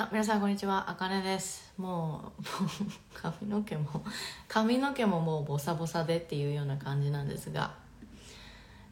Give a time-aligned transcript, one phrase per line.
[0.00, 0.88] あ皆さんこんにちは。
[0.88, 1.74] あかねです。
[1.76, 2.42] もう
[3.12, 4.02] 髪の毛も
[4.48, 7.74] 髪の毛ももうボサボサでっていうような感じなんですが。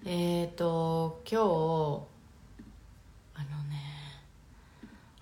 [0.04, 1.44] えっ、ー、と今日
[3.40, 3.82] あのね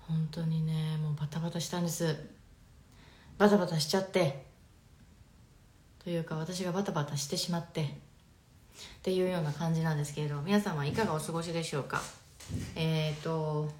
[0.01, 2.21] 本当にねもうバタバタしたんです。
[3.37, 4.45] バタバタしちゃって。
[6.03, 7.83] というか私がバタバタしてしまって。
[7.85, 7.89] っ
[9.03, 12.01] ていうような感じなんですけれど皆さんはいかがお過ごしでしょうか。
[12.75, 13.71] えっ、ー、と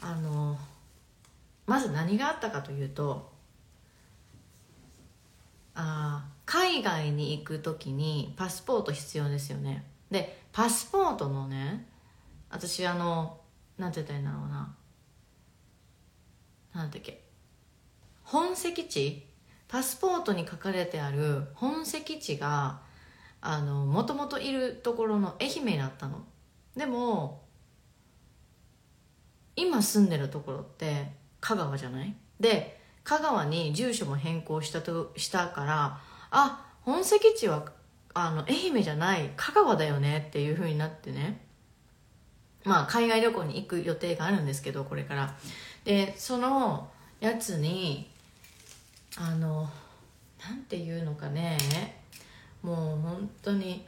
[0.00, 0.58] あの
[1.66, 3.32] まず何があったかというと
[5.74, 9.84] あ海外に行く時にパスポート必要ですよね。
[10.10, 11.86] でパスポートのね
[12.50, 13.40] 私あの
[13.78, 14.76] なんて言ったらいいんだろうな。
[16.74, 17.24] なんだっけ。
[18.22, 19.26] 本籍地？
[19.66, 22.80] パスポートに書かれてある本籍地が
[23.40, 26.24] あのもともといるところの愛媛だったの。
[26.76, 27.42] でも
[29.56, 31.12] 今住んでるところって
[31.46, 32.14] 香川じゃない？
[32.40, 36.00] で香川に住所も変更したとしたから
[36.30, 37.66] あ本籍地は
[38.14, 41.42] あの愛媛じゃない香川だよねっていうふうになってね。
[42.64, 45.36] まあ海外旅行に行く予定があるんですけどこれから。
[45.84, 46.88] でその
[47.20, 48.10] やつに
[49.18, 49.68] あの
[50.48, 51.58] なんていうのかね。
[52.62, 53.86] もう本当に。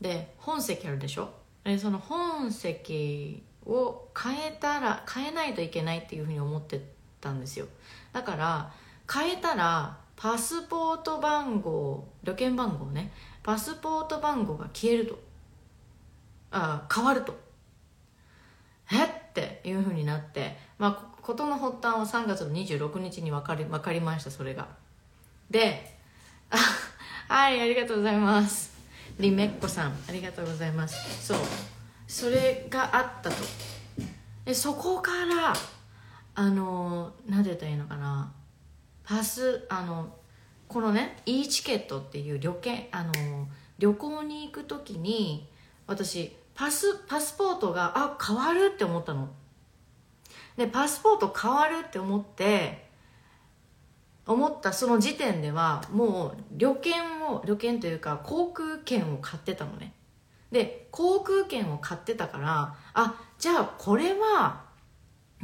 [0.00, 1.30] で本籍あるでしょ？
[1.62, 6.80] でその本籍を変えたら変えないといけないっていうふうに思って
[7.20, 7.66] たんですよ。
[8.12, 8.72] だから
[9.12, 15.18] 変えたらパスポート番号旅券番号ねパスポート番号が消えると。
[16.50, 17.38] あ変わると。
[18.90, 19.04] え？
[19.04, 24.66] っていうふうになってまあ事の発端は3月の26日に分かり分かりましたそれが。
[25.50, 25.94] で
[26.50, 26.56] あ
[27.32, 28.72] はいありがとうございます。
[29.18, 31.26] リメッコさんありがとうございます。
[31.26, 31.38] そう。
[32.08, 33.36] それがあったと。
[34.46, 35.52] でそこから
[36.34, 38.32] あの何て言ったらいいのかな。
[39.04, 40.14] パスあの
[40.66, 43.12] このね e チケットっていう旅券あの
[43.78, 45.48] 旅行に行く時に
[45.86, 49.28] 私パスパスポートがあ変わるって思ったの。
[50.56, 52.88] でパスポート変わるって思って
[54.26, 59.92] 思ったその時点ではもう旅券を旅券というか航空券を買ってたのね。
[60.50, 64.62] で航空券を買ってたからあじゃあこれは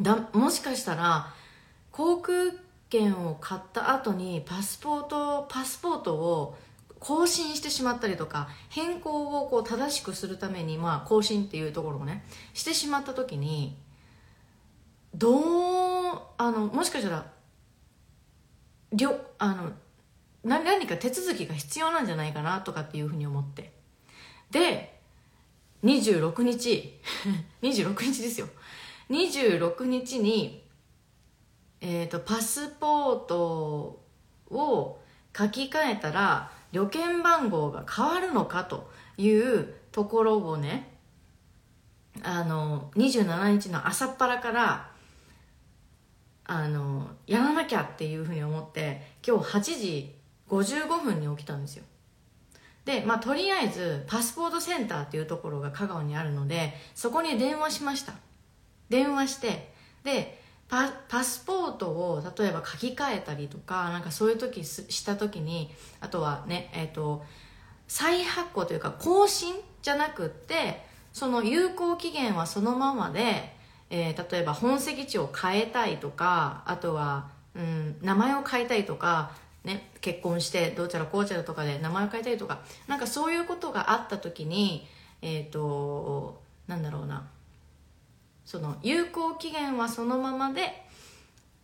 [0.01, 1.33] だもしかしたら
[1.91, 2.53] 航空
[2.89, 6.57] 券を買った後にパスポートパスポートを
[6.99, 13.77] 更新してしまったりとか変更をこう正しくするために、まあ、更新っていうところをねしてしまった時に
[15.15, 15.43] どう
[16.39, 17.27] あのもしかしたら
[18.93, 19.73] りょあの
[20.45, 23.73] 何か手続きが必要なんじゃないかなとかっていうふうに思って。
[24.51, 24.94] で
[25.85, 27.01] 26日。
[27.63, 28.49] 26日ですよ。
[29.11, 30.65] 26日に
[31.81, 34.03] えっ、ー、とパスポート
[34.51, 35.01] を
[35.37, 40.91] 書き換えたら旅券番号が変わるのかというところをね
[42.23, 44.91] あの27日の朝っぱらから
[46.47, 50.15] あのやらなきゃっていうふうに思って今日8時
[50.49, 51.85] 55分に起きたんですよ。
[52.85, 58.13] で、まあ、とりあえずパスポートセンターっていうところが香川にあるのでそこに電話しました。
[58.91, 59.73] 電話して
[60.05, 67.25] でパパスポートを例えば書き換えたりとかなんかそういう時した時にあとはねえっ、ー、と
[67.89, 73.55] 再発行というか更新じゃなくってその有効期限はそのままで、
[73.91, 79.33] えー、例えば本籍地を変えたいとかあとは、うん、名前を変えたいとか
[79.65, 84.87] ね、結婚してどうちゃらこうちゃらとかで名前を変えたりとかなんかそういうことがあった時に
[85.23, 87.27] えっ、ー、となんだろうな
[88.45, 90.85] その有効期限はそのままで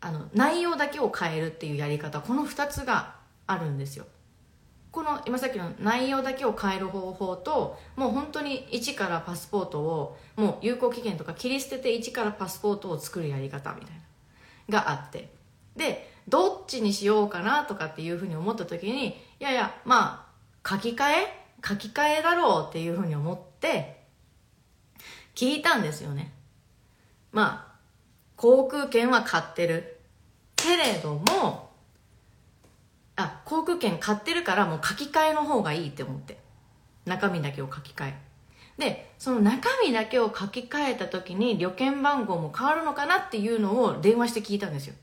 [0.00, 3.16] あの内容だけを変えるっていうやり方この2つが
[3.46, 4.06] あるんですよ。
[4.90, 13.94] この今さっきの内容だけを変える方法ともう本当に一からパスポートをもう有効期限とか切り捨てて一からパスポートを作るやり方みたい
[14.68, 15.28] ながあって。
[15.76, 20.26] でどっちにしようかなとかっていうふうに思った時にいやいやま
[20.64, 21.40] あ書き換え？
[21.62, 24.00] 書き換えだろうっていうふうに思って
[25.34, 26.32] 聞いたんですよね。
[27.32, 27.72] まあ
[28.36, 29.98] 航空券は買ってる。
[30.56, 31.70] けれども
[33.16, 36.38] あ航空券買ってるからもう書き換えの方がいいって思って。
[37.06, 38.14] 中身だけを書き換え。
[38.78, 44.94] でその中身だけを書き換えた時に旅券番号も変わるのかなっていうのを電話して聞いたんですよ。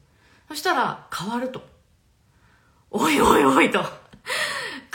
[0.48, 1.62] そしたら変わると。
[2.92, 3.84] おいおいおいと。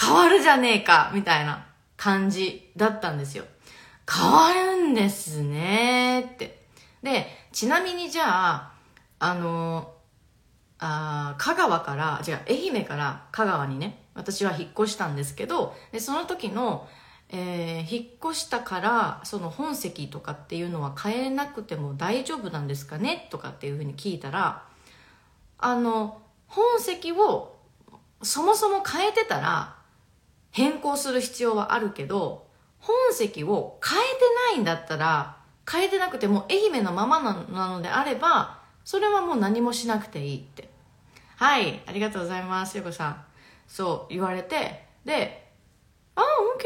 [0.00, 1.66] 変わるじゃねえかみたいな
[1.96, 3.44] 感じだったんですよ。
[4.10, 6.62] 変わるんですねって。
[7.02, 8.72] で、ちなみにじゃあ
[9.18, 9.92] あの
[10.78, 16.88] あ香川から違う愛媛から香川にね私は引っ越したんですけどでその時の、
[17.28, 24.64] えー、引っ越したからその本籍とかっていうのは変えなくても大丈夫なんですかねとかっていうふうに聞いたら
[25.64, 27.56] あの本籍を
[28.22, 29.76] そもそも変えてたら
[30.50, 32.46] 変更する必要はあるけど
[32.78, 34.20] 本籍を変えて
[34.54, 35.36] ないんだったら
[35.70, 40.68] 変えてなくても愛媛のままなのであればそれはもう何もしなくていいって。
[41.36, 43.24] はいありがとうございますよこさん。
[43.66, 45.48] そう言われてで
[46.14, 46.62] 「ああ OK」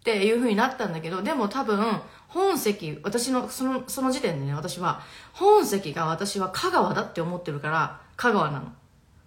[0.00, 5.02] っていうふうになったんだけどでも多分本籍私のそのその時点でね私は
[5.32, 8.66] 本籍が私は香川だって思ってるから香川なの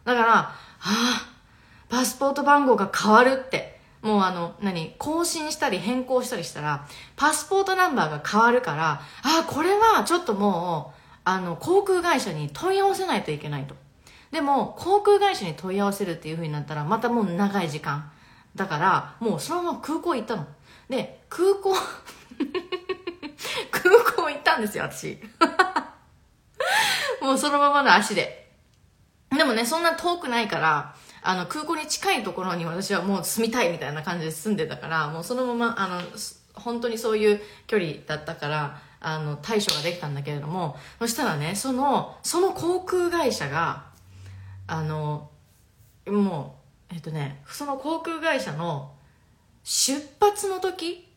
[0.04, 1.28] だからああ
[1.90, 9.02] パスポート番号が変わるってもうあの、何更新したり変更したりしたら、パスポートナンバーが変わるから、あ
[9.42, 13.76] あ、これはちょっともう、あの、航空会社に問い合わせないといけないと。
[14.32, 18.12] でも、航空会社に問い合わせるっていう風になったら、またもう長い時間。
[18.56, 20.48] だから、もうそのまま空港行ったの。
[20.90, 21.76] で、空港
[23.72, 25.20] 空港行ったんですよ、私。
[27.22, 28.41] もうそのままの足で。
[29.36, 36.02] でもね、そんな遠くないから、あの、空港に近いところに私はもう住みたいみたいな感じで住んでたから、もうそのまま、あの、
[36.54, 43.86] 本当にそういう距離だったから、あの、対処ができたんだけれども、そしたらね、その、その航空会社が、
[44.68, 45.30] あの、
[46.08, 46.60] も
[46.92, 48.92] う、えっとね、その航空会社の
[49.64, 51.08] 出発の時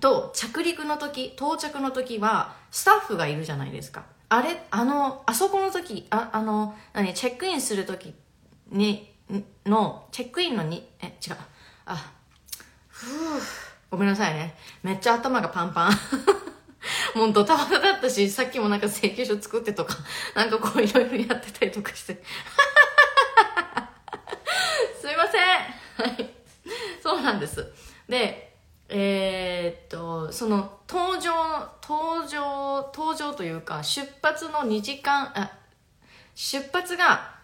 [0.00, 4.04] と着陸の時、到着の時は、スタッフがいるじゃないですか。
[4.30, 8.14] あれ、あの、あそこの時、あ、あの、何、チェックインする時
[8.70, 9.14] に、
[9.64, 11.36] の、チェックインのに、え、違う。
[11.86, 12.12] あ、
[12.88, 13.40] ふぅ、
[13.90, 14.54] ごめんなさいね。
[14.82, 15.92] めっちゃ頭がパンパン。
[17.16, 19.96] もうドタバタだったし、さっきもなんか請求書作ってとか、
[20.34, 22.22] なんかこういろいろやってたりとかして。
[25.00, 25.42] すいません。
[25.42, 26.34] はい。
[27.02, 27.66] そうなんです。
[28.08, 28.47] で、
[28.88, 31.32] えー、っと、その、登場、
[31.82, 35.52] 登場、登場というか、出発の2時間、あ、
[36.34, 37.38] 出発が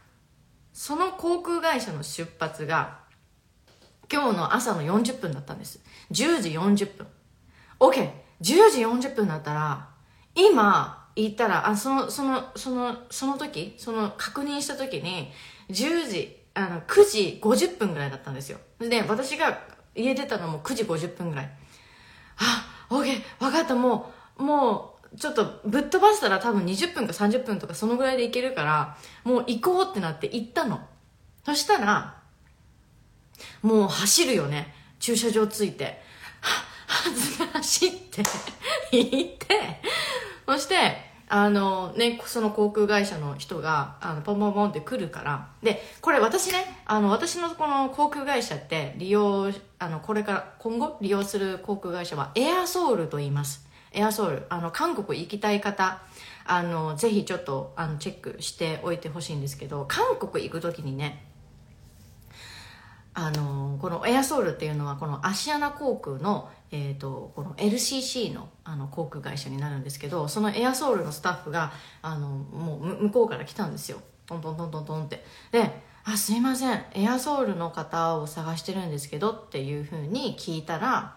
[0.74, 2.98] その航空会社の出発が
[4.12, 5.80] 今日の朝の40分だったんです。
[6.10, 7.06] 10時40分。
[7.80, 9.88] OK10 時40分だったら
[10.34, 15.32] 今言ったらあそのそのそのその時その確認した時に
[15.70, 18.58] 10時あの9時50分ぐらいだったんですよ。
[18.78, 19.58] で私が
[19.94, 21.50] 家出たのも9時50分ぐらい
[22.38, 30.80] あ OK 分かったもうもうちょっとぶっ飛ばしたら多分20分か30分とかそのぐらいで行けるから、もう行こうってなって行ったの。
[31.44, 32.20] そしたら、
[33.62, 34.74] もう走るよね。
[34.98, 36.00] 駐車場着いて。
[36.40, 38.22] は、はず走って
[38.90, 39.80] 行って、
[40.46, 45.48] そして、あのね、その航空会社の人が、あの、ポンポンポンって来るから。
[45.62, 53.64] で、これ私ね、あの、私のこの航空会社って利用、あの、これから今後利用する航空会社はエアソールと言います。
[53.94, 56.02] エアソールあの韓国行きたい方
[56.44, 61.24] あのぜひちょっとあのチェックしておいてほしいんですけど韓国行く時にね
[63.14, 71.72] あのこのエアソールっていうのはこのアシアナ航空の,、えーと、この LCC のあの航空会社になるんですけどそのエアソールのスタッフが
[72.02, 73.98] あのもう向こうから来たんですよ。
[74.26, 75.24] トントントントントンって。
[75.52, 76.84] で「あすいません。
[76.94, 81.16] エアソールの方を探してるんですけど」っていうふうに聞いたら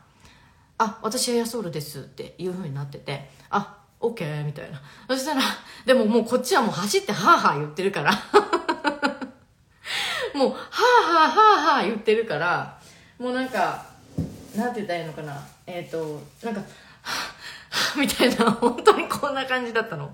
[0.77, 4.79] あ私エアソールですっていうふうになっててあオッケーみたいな。
[5.07, 5.41] そしたら
[5.87, 8.11] でももうこっちはもう走ってハーハー言ってるから。
[10.35, 12.79] もうハーハーハーハー言ってるから
[13.17, 13.96] もうなんか
[14.55, 15.47] なんて言ったらいいのかな？
[15.65, 16.61] えっ、ー、となんか
[17.97, 20.05] みたいな本当にこんな感じだったの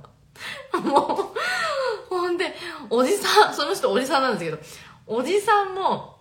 [0.74, 1.34] も
[2.10, 2.54] うほんで
[2.90, 4.60] おじさんその人おじさんなんですけど
[5.06, 6.18] おじさんも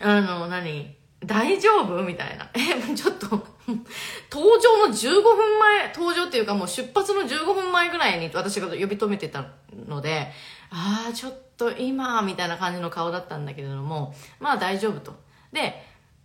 [0.00, 0.96] あの何？
[1.24, 2.02] 大丈夫？
[2.04, 2.48] みたいな。
[2.54, 9.44] え、ちょっと登場の15分前、登場っていうかもう出発の15分前ぐらいに私が呼び止めてた
[9.88, 10.30] ので、
[10.70, 15.12] ああ、ちょっと今、みたいな感じの顔だったんだけれども、まあ大丈夫と。
[15.52, 15.82] で、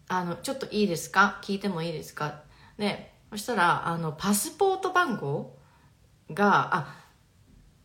[0.08, 1.40] あの、ちょっといいですか？
[1.42, 2.42] 聞いてもいいですか？
[2.78, 5.58] で、そしたら、あの、パスポート番号
[6.32, 6.96] が、あ、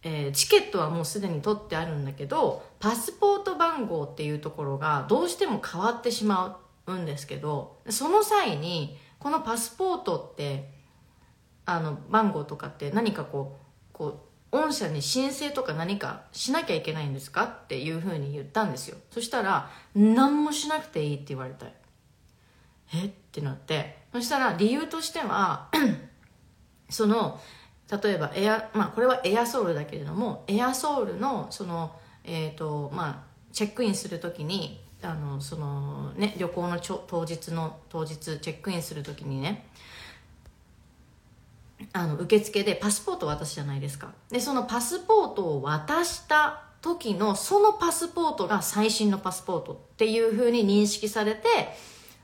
[0.03, 6.69] えー、チケットはもうすでに取ってあるんだけど、パスポート番号っていうところがどうしても変わってしまう。
[6.89, 10.71] んですけどその際にこのパスポートって
[11.67, 17.45] あの番号とかって何かこうこう御社に申請とか何かしなきゃいけないんですか？
[17.45, 18.97] っていうふうに言ったんですよ。
[19.11, 21.67] そしたら何もしなくていいって言われた。
[22.95, 23.07] え？
[23.07, 23.99] ってなって。
[24.12, 25.68] そしたら理由としては
[26.88, 27.40] その
[28.02, 31.92] 例えばエア、まあ、これはエアソールだけれどもエアソールのその、
[32.25, 39.66] えーとまあ、チェックインするときにあのその、ね、旅行の当日の当日チェックインするときにね
[41.92, 44.12] あの受付でパスポート渡すじゃないですか。
[44.30, 51.49] でそのパスポートを渡した時のそのパスポートが最新のパスポートっていうふうに認識されて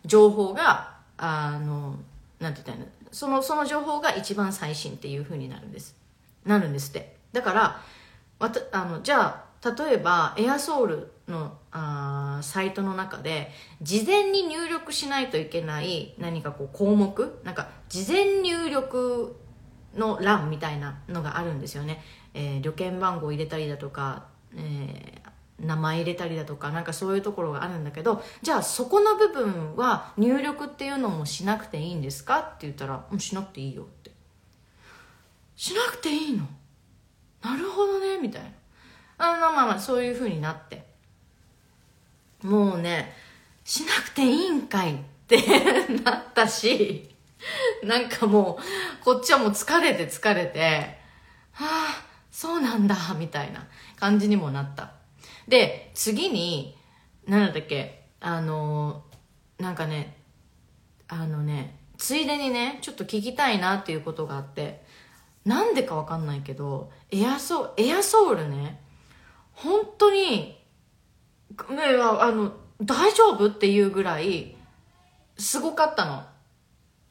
[0.05, 1.97] 情報があの
[2.41, 2.87] なんて言ったらいいの？
[3.11, 5.97] そのその情報が一番最新っていうふうになるんです。
[6.45, 7.17] なるんですって。
[7.33, 7.81] だから
[8.39, 17.41] わたあのじゃあ例えばエアソールのあサイトの中で事前に入力しないといけない何かこう項目？
[17.45, 19.37] なんか事前入力
[19.97, 22.03] の欄みたいなのがあるんですよね、
[22.35, 24.25] えー、旅券番号入れたりだとか、
[24.57, 25.24] えー、
[25.59, 32.41] 名前入れたりだとかなんかそういうところがあるんだけどじゃあそこの部分は入力っていうのもしなくていいんですか？
[32.41, 34.11] って言ったら「うんしなくていいよ」って
[35.57, 36.47] 「しなくていいの？
[37.43, 38.49] なるほどね」みたいな。
[39.17, 40.85] あまあまあまあそういうふうになって。
[42.43, 43.15] もうね
[43.65, 45.39] しなくていいんかいって
[46.05, 47.15] なったし
[47.83, 48.59] なんかも
[49.01, 50.99] う、こっちはもう疲れて疲れて、
[51.53, 54.94] はあ、そうなんだ、みたいな感じにもなった。
[55.49, 56.77] で、次に、
[57.27, 59.05] なんだっけ、あの、
[59.59, 60.17] なんかね、
[61.09, 64.85] あのね、ついでにね、ちょっと聞きたいなっていうことがあって、
[65.45, 68.81] なんでかわかんないけど、エアソエアソールね、
[69.53, 70.59] 本当に、
[71.71, 74.57] ね、あの、大丈夫っていうぐらい、
[75.37, 76.25] すごかったの。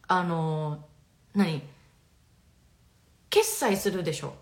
[0.07, 0.85] あの
[1.33, 1.63] 何？
[3.29, 4.35] 決済するでしょ。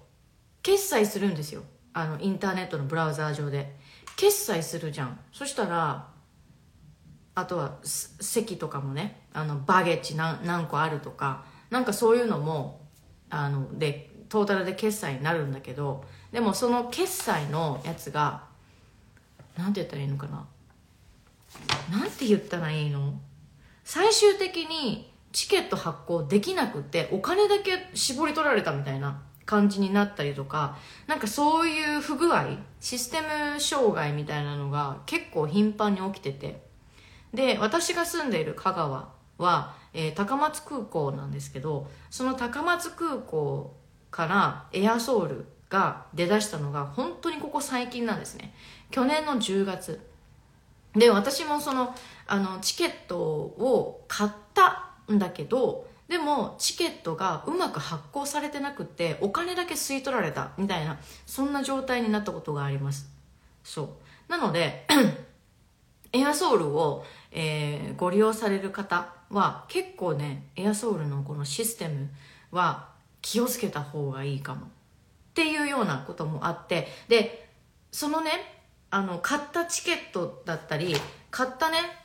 [0.64, 1.64] 決済するんですよ。
[1.94, 3.80] あのインターネットのブラウザー上で。
[4.16, 5.20] 決済するじゃん。
[5.32, 6.08] そしたら
[7.34, 12.82] あとは席とかもねあのバゲッジ何何個あるとかなんかそういうのも
[13.30, 18.44] あのでトータルで決済になるんだけどでもその決済のやつが
[19.58, 20.46] なんて言ったらいいのかな。
[21.90, 23.14] なんて言ったらいいの？
[23.84, 29.22] 最終的にチケット発行できなくてお金だけ絞り取られたみたいな。
[29.46, 36.72] 感じになったりとかなんかそういう不具合システム障害みたいなのが結構頻繁に起きてて。
[37.34, 43.76] で私が住んでいる香川は、えー、高松空港なんですけどその高松空港
[44.10, 48.54] からエアソールが出だしたのが本当にここ最近なんですね。
[48.92, 50.02] 去年の10月。
[50.94, 51.96] で私もその
[52.28, 63.10] あのチケットを買ったんだけどでもチケットがうまく発行されてなくてお金だけ吸い取られたみたいなそんな状態になったことがあります。
[63.64, 63.84] そ
[64.28, 64.32] う。
[64.32, 64.86] なので
[66.12, 72.10] エアソールを、えー、ご利用される方は結構ねエアソールのこのシステム
[72.52, 72.90] は
[73.22, 74.66] 気をつけた方がいいかも。
[74.66, 74.70] っ
[75.34, 76.90] ていうようなこともあって。
[77.08, 77.50] で
[77.90, 78.32] そのね
[78.90, 80.94] あの買ったチケットだったり
[81.30, 82.01] 買ったね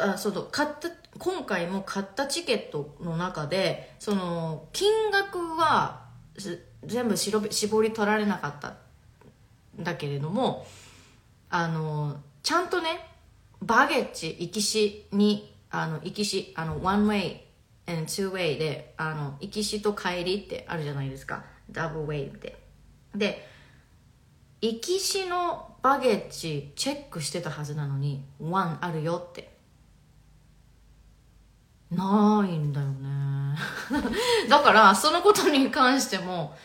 [0.00, 6.06] あそう買った今回も買ったチケットの中でその金額は
[6.84, 8.76] 全部しろ絞り取られなかった
[9.80, 10.66] んだけれども
[11.48, 12.88] あのちゃんとね
[13.62, 17.40] バゲッジ行きしにあの行きしあの one way
[17.86, 21.44] and two way であの行きしと帰りってあるじゃないですか。
[21.70, 22.56] ダブルウェイって。
[23.14, 23.46] で
[24.60, 29.55] 行きしのバゲッジチェックしてたはずなのに1あるよって。
[31.90, 33.56] ないんだよね。
[34.48, 36.56] だからそのことに関しても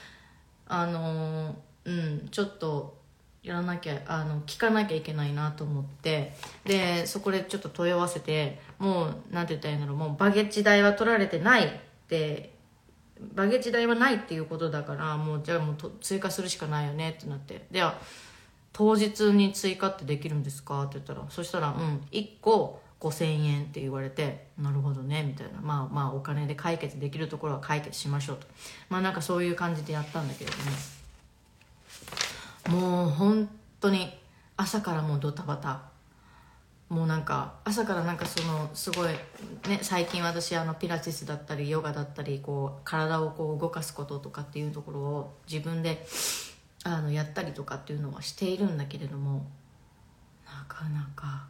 [0.68, 2.98] あのうんちょっと
[3.44, 11.70] やらなきゃあの聞かなきゃいけないなと思ってでそこでちょっと問い合わせてもうなんて言ったらいいんだろうもうバゲッジ代は取られてないっ
[12.08, 12.54] て
[13.34, 18.00] バゲッジ代はないっていうことだからもうじゃあもう追加するしかないよねってなってでは
[18.74, 25.60] 当日に追加ってできるんですかって言ったらそしたらうん1個5000円って言われてなるほどねみたいな。
[25.60, 28.46] まあまあお金で解決できるところは解決しましょうと。
[28.90, 30.58] まあなんかそういう感じでやったんだけれど
[32.78, 32.80] も。
[32.80, 34.16] もう本当に
[34.56, 35.82] 朝からもうドタバタ。
[36.90, 39.08] もうなんか朝からなんかそのすごい
[39.68, 46.06] ね最近私あのピラティスだったりヨガだったりこう体をこう動かすこととかっていうところを自分で
[46.84, 49.46] あのやったりとかっていうのはしているんだけれども
[50.46, 51.46] なかなか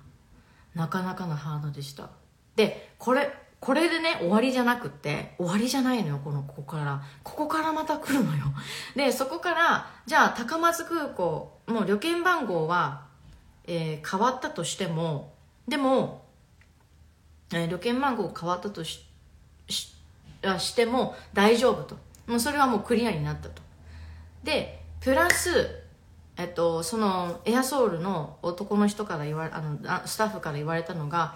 [0.76, 2.10] なかなかのハードでした。
[2.56, 7.02] でこれこれでね終わりじゃなくって終わりじゃないのよこのここから。
[7.24, 8.46] ここからまた来るのよ。
[8.96, 13.06] でそこからじゃあ高松空港もう旅券番号は、
[13.66, 15.34] えー、変わったとしても
[15.68, 16.26] でも、
[17.52, 19.06] えー、旅券番号変わったとし
[19.70, 19.96] し
[20.58, 21.98] しても大丈夫と。
[22.26, 23.62] もうそれはもうクリアになったと。
[24.44, 25.81] でプラス
[26.42, 31.36] えっと、そのエアソウルの男の人から言われあのスタッフから言われたのが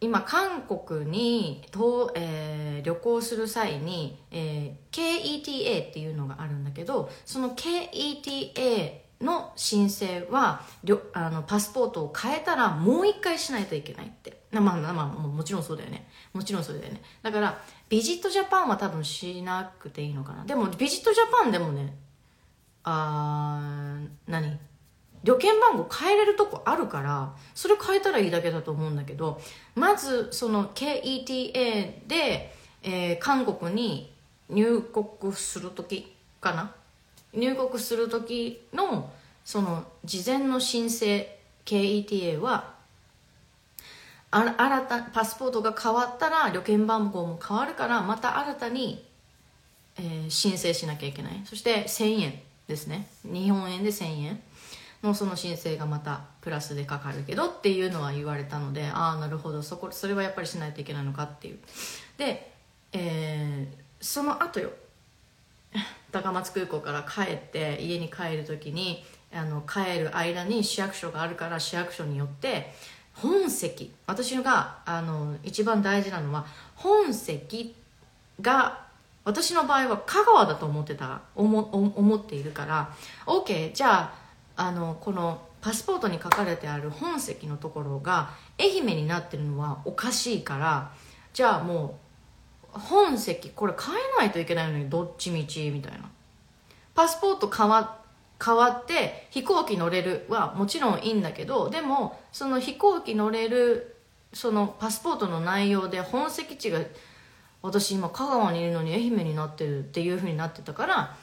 [0.00, 10.62] 今韓国にと、えー、旅行する際に、えー、KETA っていうのがあるんだけどその KETA の申請は
[11.14, 14.40] あのパスポートを変えたらもう一回しないといけないって。
[14.52, 16.08] まあまあまあもちろんそうだよね。
[16.32, 17.00] もちろんそうだよね。
[17.22, 20.44] だからビジットジャパンは多分しなくていいのかな。
[20.44, 21.94] でもビジットジャパンでもね
[22.84, 24.58] あ何？
[25.22, 29.38] 旅券番号変えれるとこあるからそれ変えたらいいだけだと思うんだけど
[29.74, 34.10] まずその KETA で、えー、韓国に
[34.48, 36.72] 入国する時かな？
[37.34, 39.10] 入国する時の
[39.44, 42.74] その事前の申請 KETA は
[44.30, 49.04] あ新たパスポートが変わったら旅券番号も変わるからまた新たに、
[49.98, 51.42] えー、申請しなきゃいけない。
[51.44, 52.40] そして1000円。
[52.70, 53.06] ですね。
[53.24, 54.40] 日本円で1000円
[55.02, 59.62] のその申請がまたプラスでかかるけどっていうのは言われたのでああなるほど。
[59.62, 61.58] そこそれはやっぱりしないといけないのかっていう。
[62.16, 62.52] で、
[62.92, 64.70] えー、その後よ。
[66.10, 72.74] 高松空港から帰って家に帰る時にあの帰る間に市役所があるから市役所によって
[73.14, 73.92] 本籍。
[74.06, 76.46] 私があの一番大事なのは
[76.76, 77.74] 本籍
[78.40, 78.89] が
[79.24, 82.94] 私の場合は香川だと思ってた思思っているから
[83.26, 84.12] OK じゃ
[84.56, 90.92] ああのこのパスポートに書かれてある本籍のところが愛媛になってるのはおかしいから
[91.32, 91.98] じゃあも
[92.74, 96.10] う本籍これ変えないといけないのにどっちみちみたいな。
[96.94, 97.98] パスポート変わ
[98.44, 103.96] 変わって飛行機乗れるはもちろんいいんだけどでもその飛行機乗れる
[104.32, 106.80] そのパスポートの内容で本籍地が
[107.62, 111.16] 私今香川にいるのに愛媛になってるっていうふうになってたから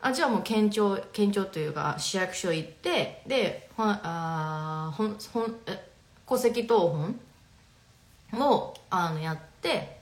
[0.00, 5.90] あじゃあもう県庁県庁というか市役所行ってでほあほほえ
[6.28, 7.20] 戸籍謄本
[8.34, 9.98] をあのやって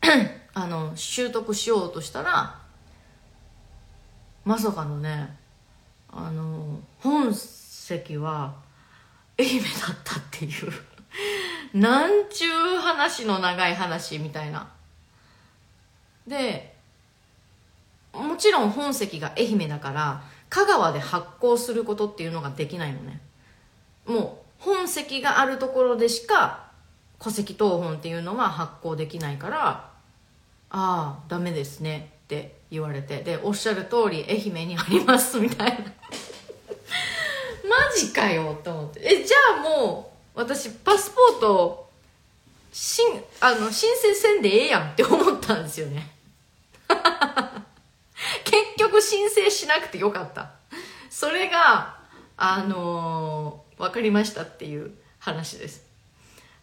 [0.54, 2.58] あの習得しようとしたら
[4.44, 5.36] まさかのね
[6.10, 8.54] あの本籍は
[9.38, 9.70] 愛媛だっ
[10.04, 10.72] たっていう
[11.78, 14.68] なんちゅう話の長い話みたいな。
[16.26, 16.74] で
[18.12, 23.20] もちろん本籍が愛媛だから香川で発行することっていうのができないのね。
[24.06, 26.68] もう本籍があるところでしか
[27.18, 29.90] 戸籍謄本っていうのは発行できないからあ
[30.70, 33.22] あダメですねって言われて。
[33.22, 35.78] でおっしゃる通り愛媛にありますみたいな。
[37.68, 39.00] マジかよと思って。
[39.02, 41.90] えじゃあもう私パスポート
[42.72, 46.13] しんあの申請せんでええやんって思ったんですよね。
[48.44, 50.50] 結局申請しなくてよかった。
[51.10, 51.98] それが
[52.36, 55.86] あのー、分かりましたっていう話です。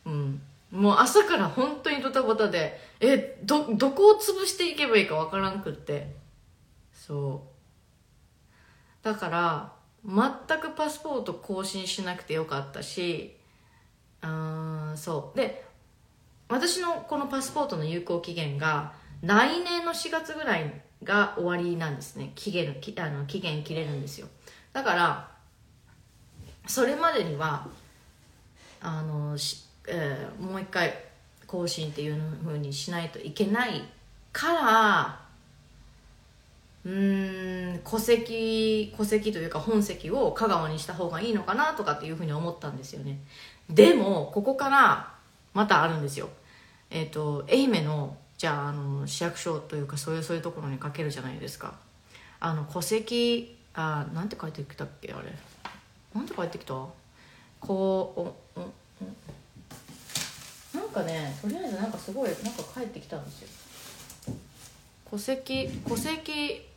[0.05, 0.41] うん。
[0.71, 6.15] もう朝から本当にドタバタでえどどこを潰していけばいいか分からんくって。
[6.93, 7.51] そう。
[9.03, 9.73] だから
[10.05, 13.35] 全くパスポート更新しなくてよかったし
[14.21, 15.37] うんそう。
[15.37, 15.65] で
[16.47, 22.31] 私のこのパスポートの有効期限が来年の4月ぐらいが終わりなんですね。
[22.35, 24.27] 期限あの期限切れるんですよ。
[24.73, 25.31] だから
[26.67, 27.67] それまでには
[28.81, 29.37] あの
[29.87, 30.93] えー、もう一回
[31.47, 33.83] 更新っていうふうにしないといけない
[34.31, 35.21] から
[36.83, 43.19] うん戸籍戸籍というか本籍を香川にした方がいいのかなとかっていうふうに思ったんですよね。
[43.69, 45.13] でもここから
[45.53, 46.29] またあるんですよ。
[46.89, 51.75] えっ、ー、と愛媛のじゃああの市役所というかそういうそういうところに書けるじゃないですか。
[52.39, 55.31] あの戸籍あなんて書いてきたっけあれ。
[56.15, 56.73] なんて書いてきた？
[56.73, 58.71] こうおお
[60.75, 64.33] なんかねとりあえずなんかすごいなんか帰ってきたんですよ。
[65.11, 66.67] 戸籍戸籍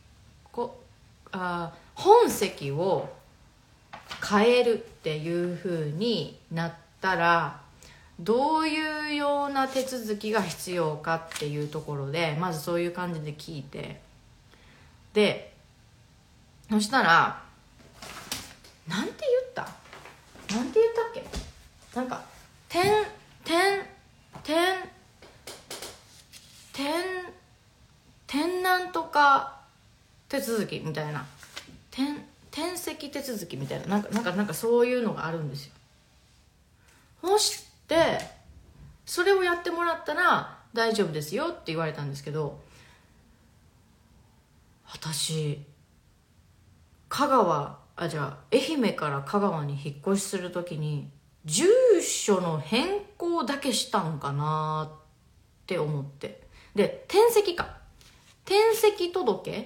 [0.51, 0.83] こ
[1.31, 3.09] あ本籍を
[4.29, 7.59] 変えるっていうふうになったら
[8.19, 13.99] どういうような手続きが必要かっていうところでまずそういう感じで聞いて。
[15.13, 15.53] で
[16.69, 17.41] そしたら
[18.87, 19.67] なんて言った？
[20.55, 21.23] なんて言ったっけ？
[21.95, 22.23] なんか
[22.69, 22.83] 点
[23.43, 23.81] 点
[24.43, 24.75] 点
[26.73, 26.93] 点
[28.27, 29.59] 点なんとか
[30.27, 31.25] 手続きみたいな。
[31.91, 33.87] 点転籍手続きみたいな。
[33.87, 35.71] なんかなんかなんかそういうのがあるんですよ。
[37.21, 38.19] そして
[39.05, 42.59] それをやってもらったら大丈夫ですよって言われたんですけど
[44.91, 45.61] 私
[47.09, 51.09] 香川あじゃあ愛媛から香川に引っ越しする時に
[51.45, 51.65] 住
[52.01, 54.99] 所の変更だけしたんかなっ
[55.67, 56.41] て思って。
[56.73, 57.77] で転籍か。
[58.45, 59.63] 転籍届っ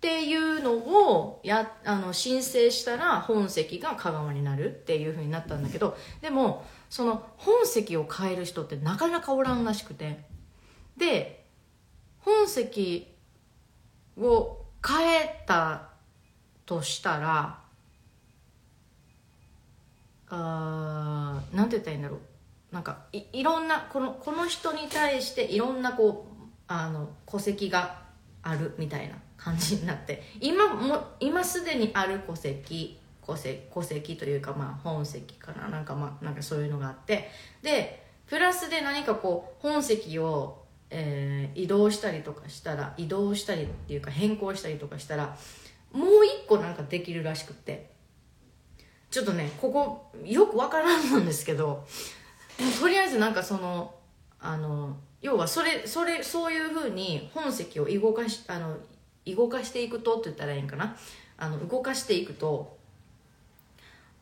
[0.00, 10.24] ていうのをやあの申請したら本籍が香川になるっていうふうになったんだけどでもその本籍を変える人ってなかなかおらんらしくて。
[10.96, 11.44] で
[12.20, 13.14] 本籍
[14.18, 15.90] を変えた
[16.64, 17.60] としたら
[20.28, 22.20] あなんて言ったらいいんだろう。
[22.72, 28.02] なんかいいろんなこのこの人に対していろんなこうあの戸籍が
[28.42, 30.22] あるみたいな感じになって。
[30.40, 35.68] 今も今すでにある戸籍戸籍戸籍というかまあ本籍かな。
[35.68, 37.28] なんかまあなんかそういうのがあって。
[37.62, 45.36] でプラスで何かこう本籍を、えー、移動したりとかしたら移動したりっていうか変更したりとかしたら
[45.92, 47.94] もう一個なんかできるらしくって。
[49.08, 51.86] ちょっとねここよくわからんなんですけど
[52.80, 53.94] とりあえずなんかその
[54.40, 58.76] あの要はそれそれそういうふうに本籍を動かしあの
[59.26, 60.96] 動かしていくとって言ったらいいんかな。
[61.38, 62.75] あの動かしていくと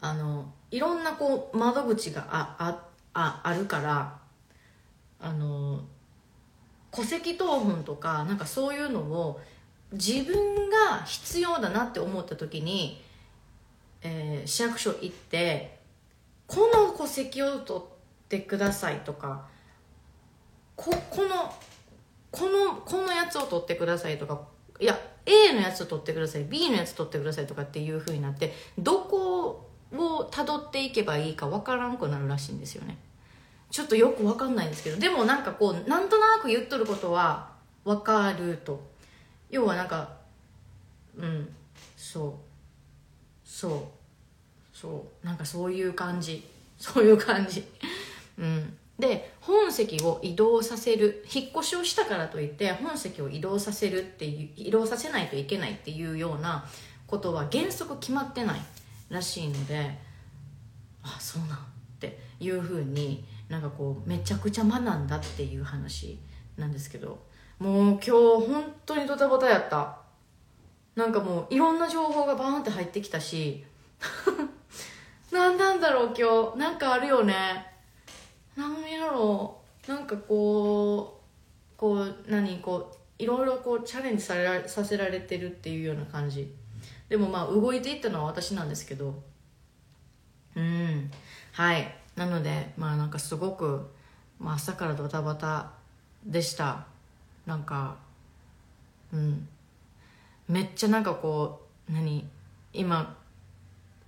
[0.04, 2.78] あのいろんなこう窓口がああ
[3.14, 4.18] ああるから
[5.18, 5.80] あの
[6.90, 9.40] 戸籍謄本とかなんかそういうのを
[9.92, 13.02] 自分が必要だなって思った時に、
[14.02, 15.78] えー、市役所行って
[16.48, 17.84] この戸籍を取っ
[18.28, 19.46] てくださいとか
[20.76, 21.54] ここの
[22.30, 24.42] このこのやつを取ってくださいとか
[24.78, 29.63] いや A のやつを取ってください B のやつ取ってくださいとかっていうふうになってどこ
[29.96, 32.96] をたどっていけばいいかわからんくなるらしいんですよね。
[33.70, 37.50] ちょっとよくわかんないんですけどでもなんかこうなんとなく言っとることは
[37.84, 38.82] わかると。
[39.50, 40.10] 要はなんか
[41.16, 41.48] うん
[41.96, 42.32] そう。
[43.48, 43.80] そう。
[44.76, 45.26] そう。
[45.26, 46.44] なんかそういう感じ。
[46.78, 47.64] そういう感じ。
[48.38, 48.76] うん。
[48.98, 56.64] で本籍を移動させる引っ越しをしたからといって本籍を移動させるっていう移動させないといけないっていうような
[57.08, 58.60] ことは原則決まってない。
[59.14, 59.98] らしいので
[61.02, 61.60] あそうなんっ
[61.98, 66.18] ていうふうになんかこうめちゃくちゃ学んだっていう話
[66.56, 67.22] なんですけど
[67.58, 69.98] もう今日本当にドタバタやった。
[70.96, 73.64] なんかもういろんな情報がバーンって入ってきたし
[75.32, 76.58] 何なんだろう今日。
[76.58, 77.34] なんかあるよね。
[78.56, 79.90] 何やろう。
[79.90, 81.20] なんかこ
[81.76, 82.60] うこう何？
[82.60, 86.54] こういろいろこうチャレンジされらさせられてるっていうような感じ。
[87.14, 89.22] でもまあ動いていったのは私なんですけど。
[90.56, 91.08] うん。
[91.52, 91.94] はい。
[92.16, 93.88] なのでまあなんかすごく、
[94.40, 95.70] まあ、朝からドタバタ
[96.26, 96.86] でした。
[97.46, 97.98] なんか
[99.12, 99.48] うん。
[100.48, 102.28] めっちゃなんかこう何？
[102.72, 103.16] 今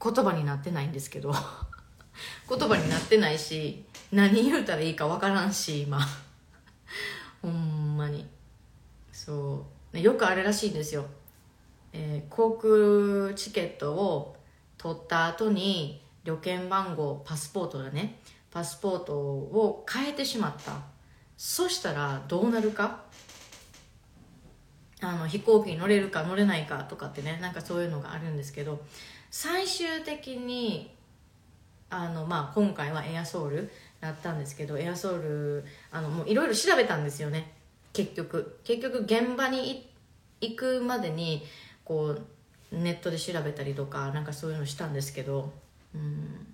[0.02, 1.32] 言葉になってないんですけど。
[2.50, 6.00] 言葉になってないし何言うたらいいか分からんし今。
[7.40, 8.26] ほんまに。
[9.12, 9.98] そう。
[10.00, 11.06] よくあれらしいんですよ、
[11.98, 14.36] えー、航空チケットを
[14.76, 18.20] 取った後に旅券番号パスポートだね。
[18.50, 20.72] パスポートを変えてしまった。
[21.38, 23.04] そしたらどうなるか？
[25.00, 28.80] あの飛行機に乗れるか乗れないかとかってねなんかそういうのがあるんですけど
[29.30, 30.94] 最終的に
[31.90, 37.52] あの、まあ、今回はエアソウルだったんですけどエアソウルあのもういろいろ調べたんですよね。
[37.92, 38.58] 結局。
[38.64, 39.90] 結局現場に
[40.40, 41.44] 行くまでに
[41.86, 42.16] こ
[42.72, 45.52] うネットで調べたりとかなんかそういうのしたんですけど、
[45.94, 46.46] うん、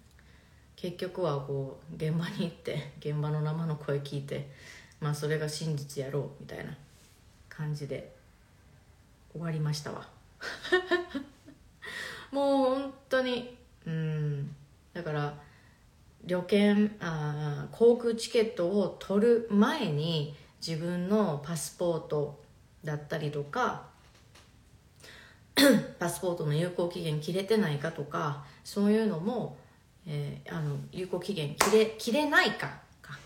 [0.77, 4.51] 結局はこう現場に行って現場の生の声聞いて
[5.01, 6.77] まあそれが真実やろうみたいな
[7.49, 8.15] 感じで
[9.33, 10.07] 終わりましたわ。
[12.31, 14.55] もう本当にうん
[14.93, 15.35] だから
[16.25, 22.41] 旅券あ航空チケットを取る前に自分のパスポート
[22.85, 23.92] だったりとか
[25.99, 29.59] パスポートの有効期限切れてないかとかそういうのも、
[30.07, 33.19] えー、あの有効期限切れ切れないかか。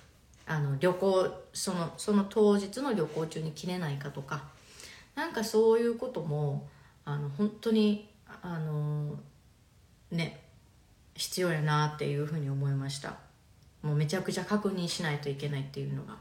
[0.46, 4.56] あの旅行そのその当日の旅行中に切れないかとか。
[5.14, 6.68] なんかそういうことも
[7.06, 8.10] あの本当に
[8.42, 9.18] あの
[10.10, 10.42] ね
[11.14, 13.16] 必要やなっていうふうに思いました。
[13.82, 16.16] もうめちゃくちゃ確認しないといけないっていうのが。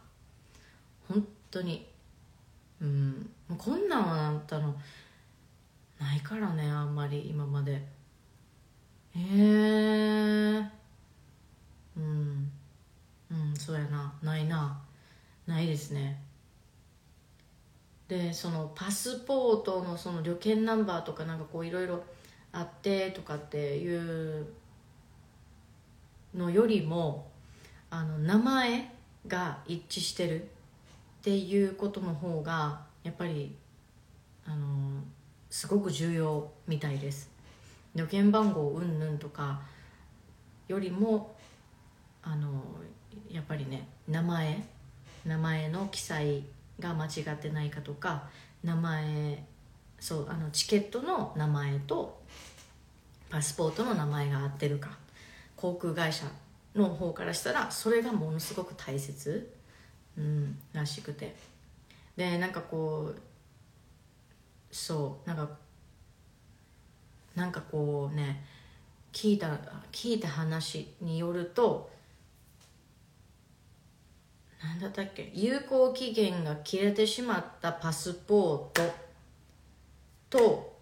[1.10, 1.86] 本当に。
[2.82, 3.30] うん。
[3.58, 4.76] こんなんはあったの
[5.99, 7.73] ないからねあんまり今まで。
[7.73, 7.81] へ
[9.15, 10.69] え、
[11.97, 12.51] うん。
[13.31, 14.13] うんそうやな。
[14.21, 14.81] ないな。
[15.47, 16.21] ないですね。
[18.08, 22.03] でそのパスポートのその旅券ナンバーとかなんかこういろいろ
[22.51, 24.45] あってとかっていう
[26.36, 27.31] のよりも
[27.89, 28.91] あの名前
[29.27, 30.47] が一致してるっ
[31.23, 33.55] ていうことの方がやっぱり
[34.45, 35.01] あの
[35.56, 37.30] すごく重要みたいです。
[37.96, 39.62] 旅券番号うんぬんとか
[40.68, 41.34] よりも
[42.22, 42.62] あの
[43.32, 44.62] やっぱりね名前
[45.26, 46.44] 名前の記載
[46.78, 48.28] が間違ってないかとか
[48.65, 49.46] 名前
[49.98, 52.22] そうあのチケットの名前と
[53.30, 54.89] パスポートの名前が合ってるか
[55.56, 56.26] 航空会社
[56.76, 59.54] の方からしたらそれがものすごく大切、
[60.18, 61.34] うん、らしくて。
[62.18, 63.22] でなんかこう
[64.75, 65.49] そうなんか
[67.33, 68.43] なんかこうね
[69.13, 69.57] 聞いた
[69.93, 71.89] 聞いた話によると
[74.61, 78.93] 何だったっけ有効期限が切れてしまったパスポート
[80.29, 80.77] と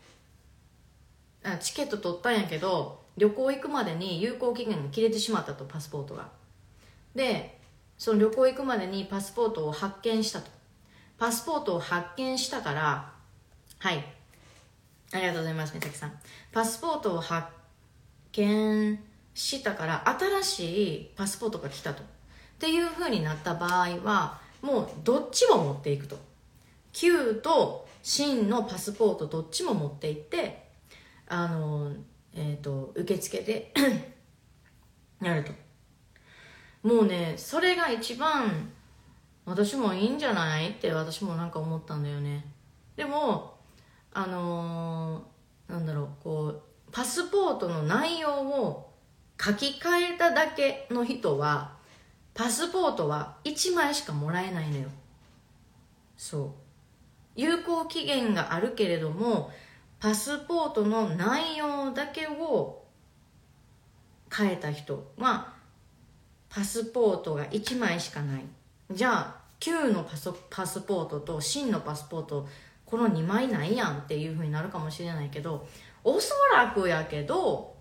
[1.43, 6.29] あチケット取ったんやけど旅行行くまでに有効期限が切れてしまったとパスポートが。
[7.13, 7.59] で
[7.99, 10.49] その旅行行くまでにパスポートを発見したと。
[11.19, 13.12] パスポートを発見したから
[13.83, 14.05] はい。
[15.11, 16.13] ありがとうございます美咲さん。
[16.53, 17.49] パスポートを発
[18.31, 18.97] 見
[19.33, 22.01] したから新しいパスポートが来たと。
[22.01, 22.05] っ
[22.59, 26.17] ていうふうになった場合はもうどっちも持っていくと。
[26.93, 30.63] Q と真のパスポートどっちも持っていって
[31.27, 31.91] あの
[32.33, 33.73] えっ、ー、と受付で
[35.21, 35.51] やると。
[36.87, 38.71] もうねそれが一番
[39.43, 42.45] 私もいいんじゃないって私もなんか思ったんだよね。
[42.95, 43.52] でも
[44.13, 48.91] あのー、なんだろうこうパスポートの内容を
[49.39, 51.73] 書き換えただけの人は
[52.33, 54.89] パスポートは1枚しかもらえないのよ。
[56.17, 56.51] そう。
[57.35, 59.51] 有効期限があるけれども
[59.99, 62.83] パスポートの内容だけを
[64.31, 65.53] 変えた人は
[66.49, 68.45] パスポートが1枚しかない。
[68.91, 72.47] じゃあ旧のパスパスポートと新のパスポート
[72.85, 75.67] この2枚ないやんっていうふうになるかもしれないけど
[76.03, 77.75] おそらくやけど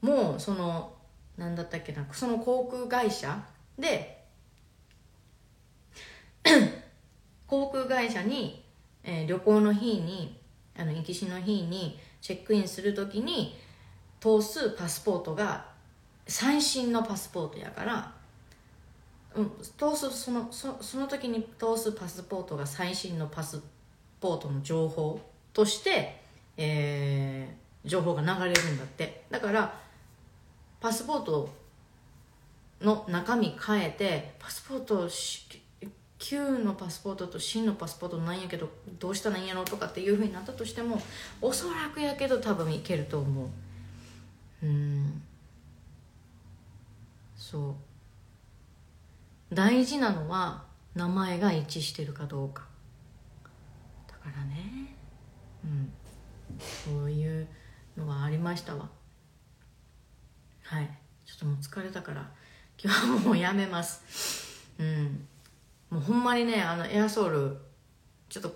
[0.00, 0.94] もうその
[1.36, 3.44] 何だったっけなその航空会社
[3.78, 4.24] で
[7.46, 8.64] 航空会社に、
[9.04, 10.40] えー、旅行の日に
[10.76, 13.58] あの行きしの日にチェックインする時に
[14.20, 15.66] 通すパスポートが
[16.26, 18.12] 最新のパスポートやから、
[19.34, 23.62] うん、通すそのそその時に通すパスポートが最新のパス
[24.20, 25.20] ポートの情報
[25.52, 26.20] として、
[26.56, 29.24] えー、情報が流れるんだって。
[29.30, 29.78] だから
[30.80, 31.48] パスポート
[32.80, 35.08] の中身変えてパスポート
[36.18, 41.00] 旧のパスポートと新のパスポートなんやけどどうしたらいいんやろとかっていうふうになったとしても
[41.40, 43.48] おそらくやけど多分いけると思う。
[44.64, 45.22] うん。
[47.36, 47.74] そう。
[49.52, 52.66] 大事なのは名前が一致してるかどうか。
[54.06, 54.94] だからね。
[55.64, 55.92] うん。
[56.58, 57.48] そういう
[57.96, 58.88] のがありましたわ。
[60.62, 60.90] はい。
[61.24, 62.30] ちょっともう疲れたから
[62.82, 64.66] 今日はもうやめます。
[64.78, 65.26] うん。
[65.90, 67.56] もうほんまにねあのエアソール
[68.28, 68.54] ちょっと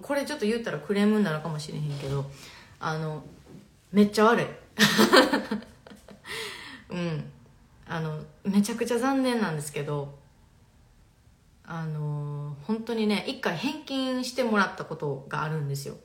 [0.00, 2.24] これちょっと言ったらクレームになるかもしれへんけど
[2.78, 3.24] あの
[3.92, 4.46] めっちゃ悪い。
[6.90, 7.32] うん。
[7.86, 10.18] あのめちゃくちゃ残念なんですけど
[11.66, 15.96] あの本当にね一回返金してもらったことがあるんですよ。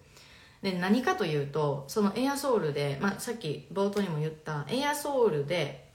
[0.61, 5.89] で何かというとそのエアソールで、まあ、さっき冒頭にも言ったエアソールで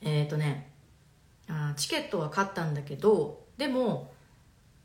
[0.00, 0.70] えっ、とね
[1.48, 4.12] あチケットは買ったんだけどでも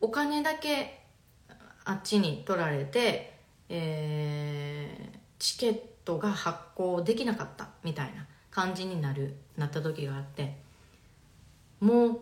[0.02, 1.04] お金だけ
[1.86, 3.34] あっちに取られて、
[3.70, 8.26] えー、チケットが発行できなかったみたいな。
[8.52, 10.56] 感じになるなった時があって
[11.80, 12.20] もう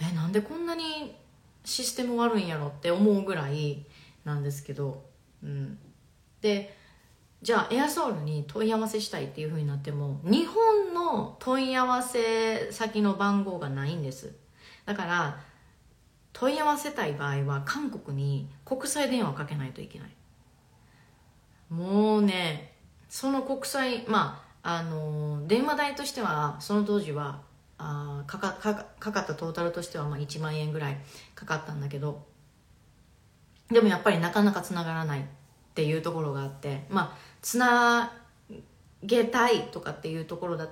[0.00, 1.14] えなんでこんなに
[1.64, 3.84] システム悪いんやろって思うぐらい
[4.24, 5.02] なんですけど、
[5.42, 5.78] うん、
[6.40, 6.76] で
[7.42, 14.34] じゃあエアソールに問い合わせしたいっていうふうになっても日本の問い合わせ先の番号がないんです。
[14.86, 15.40] だから
[16.32, 20.08] 問い合わせたい場合は韓国に国際電話をかけないといけない。
[21.70, 22.72] もうね
[23.08, 27.42] その国際まああの電話代としてはその当時は
[27.76, 30.96] あかかかかかったトータルとしてはまあ1万円ぐらい
[31.34, 32.24] かかったんだけど
[33.70, 35.22] でもやっぱりなかなかつながらないっ
[35.74, 38.14] ていうところがあってまあつな
[39.02, 40.68] げたいとかっていうところだ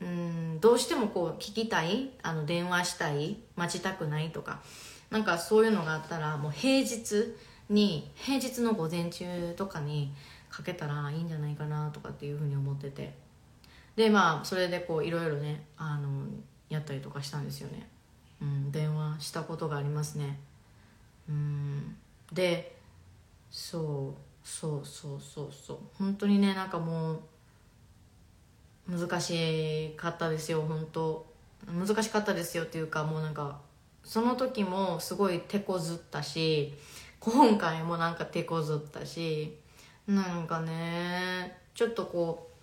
[0.00, 4.60] うんどうしてもこう聞きたいあの電話したい待ちたくないとか
[5.10, 7.34] なんかそういうのがあったらもう平日
[7.70, 10.12] に平日の午前中とかに
[10.56, 13.12] かけたらいいんじゃないかなとかっていうふうに思ってて。
[13.94, 16.26] でまあそれでこういろいろねあの
[16.68, 17.88] やったりとかしたんですよね、
[18.42, 20.38] うん、電話したことがありますね。
[21.28, 21.96] うん
[22.32, 22.76] で
[23.50, 25.78] そうそうそうそうそう。
[25.98, 27.20] 本当にねなんかもう
[28.88, 31.26] 難しかったですよ本当。
[31.66, 33.60] 難しかったですよっていうかもうなんか
[34.04, 36.74] その時もすごい手こずったし
[37.18, 39.58] 今回もなんか手こずったし
[40.06, 42.56] なんかねちょっとこう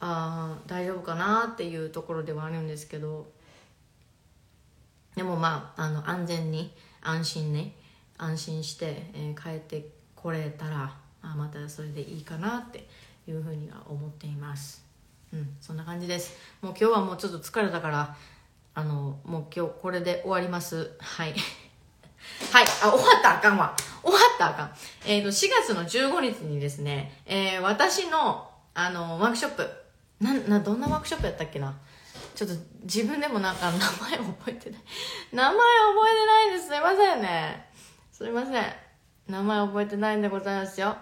[0.00, 3.26] ああ大丈夫かなっていうところではあるんですけど
[5.16, 6.72] でもまああの安全に
[7.02, 7.72] 安心ね
[8.18, 12.86] 安心して、えー、帰ってこれたらあまたそれでいいかなって
[13.28, 14.84] いうふうには思っています。
[15.32, 16.36] うんそんな感じです。
[16.60, 18.16] もう今日はもうちょっと疲れたから
[18.74, 20.92] あのもう今日これで終わります。
[20.98, 21.34] はい。
[22.52, 22.64] はい。
[22.64, 23.76] あ、終わったらあかんわ。
[24.02, 24.72] 終わったらあかん。
[25.06, 29.68] えっ、ー、と、4月の15日にですね、えー、私の、あの、ワークショップ、
[30.20, 31.74] な、な、どんなワークショップやったっけな
[32.34, 34.80] ちょっと自分でもなんか名前覚えてない。
[35.32, 35.60] 名前覚
[36.08, 36.68] えてないです。
[36.68, 37.66] すいませんね。
[38.10, 38.64] すいません。
[39.28, 40.96] 名前覚えてないんでございますよ。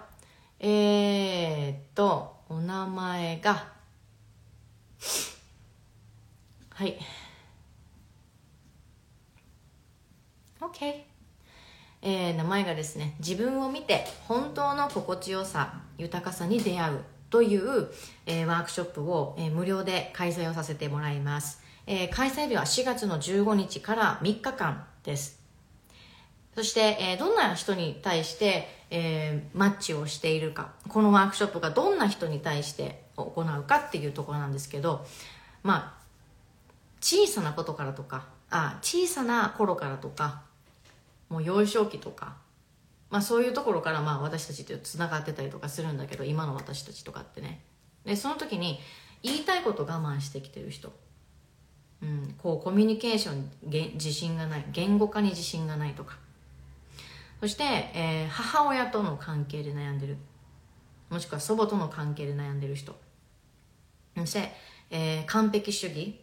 [0.59, 3.71] えー、っと、お名前が、
[6.69, 6.99] はい。
[10.59, 11.10] OK。
[12.01, 17.89] えー、名前がですね、自分を見て本当の心地よさ、豊かさに出会うという、
[18.25, 21.61] えー、ワークショップを、えー、無料で開催をさせてもらいます。
[21.87, 25.39] え開催日は4月の15日から3日間です。
[26.55, 35.05] そして、えどんな人に対して、えマッチをしているか、このワークショップがどんな人に対して行うかっていうところなんですけど、
[35.63, 36.01] まあ、
[36.99, 40.43] 小さなことからとか、あ小さな頃からとか、
[41.31, 42.35] もう幼少期とか、
[43.09, 47.63] まあ、そういうところからまあ私たちってつながってたりとかするんだけど今の私たちとかってね。
[48.05, 48.79] でその時に
[49.23, 50.91] 言いたいこと我慢してきてる人、
[52.01, 53.49] うん、こうコミュニケーション
[53.93, 56.17] 自信がない言語化に自信がないとか。
[57.39, 60.17] そして、えー、母親との関係で悩んでる。
[61.09, 62.95] もしくは祖母との関係で悩んでる人。
[64.17, 64.51] そして、
[64.89, 66.19] えー、完璧主義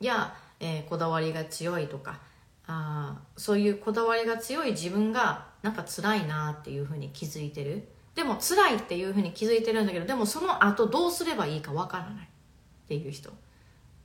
[0.00, 2.29] や、えー、こだわりが強いとか。
[2.72, 7.88] あそういうこだわりが強い自分がなんか辛いなっていうふうに気づいてる。
[8.14, 12.28] でも辛いっていうふうに気づいてるんだけどでもその後どうすればいいかわからないっ
[12.88, 13.30] ていう人、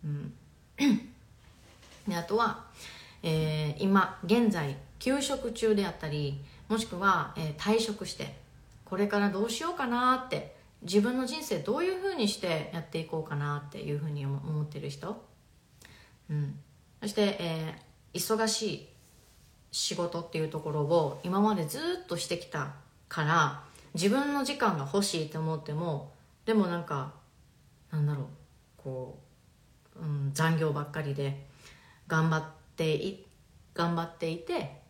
[0.05, 0.33] うん、
[2.07, 2.65] であとは、
[3.23, 8.35] えー、今現在休職中であったりもしくは、えー、退職して
[8.85, 15.25] これからどうしようかなって自分の人生どういうふうにしてやっていこうかなっていうふうに思ってる人、
[16.29, 16.55] うん、
[17.01, 17.84] そして、えー、
[18.15, 18.87] 忙しい
[19.71, 22.73] 仕事っていうところを今までずっとしてきた
[23.09, 26.13] から自分の時間が欲しいと思っても
[26.45, 27.13] でもなんか
[27.91, 28.25] なんだろう
[28.77, 29.19] こ
[29.97, 31.45] う、うん、残業ばっかりで
[32.07, 32.43] 頑張っ
[32.75, 33.25] てい
[33.73, 34.81] 頑張っていて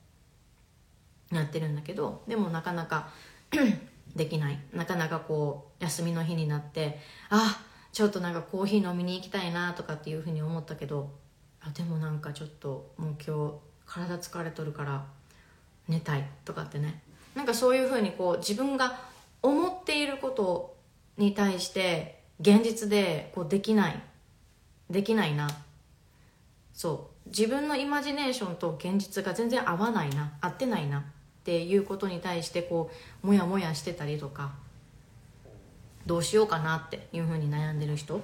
[1.32, 3.10] やってるんだけどでもなかなか
[4.16, 4.60] できない。
[4.72, 7.60] なかなかこう休みの日になってあ
[7.92, 11.10] ちょっとなんかコーヒー飲みに行きたいなとかっていうふうに思ったけど
[11.68, 13.54] あでもなんかちょっともう今日
[13.86, 15.06] 体疲れとるから
[15.88, 17.02] 寝たいとかってね。
[17.34, 19.00] なんかそういうふうにこう自分が
[19.42, 20.76] 思っていること
[21.18, 24.00] に対して現実でこうできない
[24.90, 25.50] できないな。
[26.74, 27.30] そう。
[27.30, 31.04] 自分のイマジネーションと現実が全然合わないな合ってないなっ
[31.44, 32.92] ていうことに対してこ
[33.24, 34.54] うモヤモヤしてたりとか
[36.06, 38.22] どうしようかなっていうふうに悩んでる人。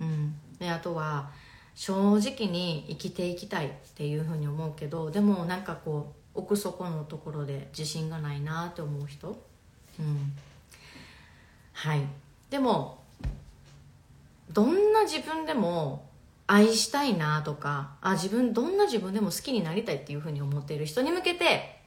[0.00, 0.36] うん。
[0.60, 1.30] であとは
[1.74, 9.36] 正直に生きていきたいっていうふうに思うけどでもなんかこう奥底のところで自信がないなって思う人？
[9.98, 10.32] うん。
[11.72, 12.00] はい。
[12.50, 13.02] でも
[14.52, 16.08] どんな自分でも
[16.46, 21.80] 愛したいなとかあ自分どんな自分でも好きになりたいっていうふうに思っている人に向けて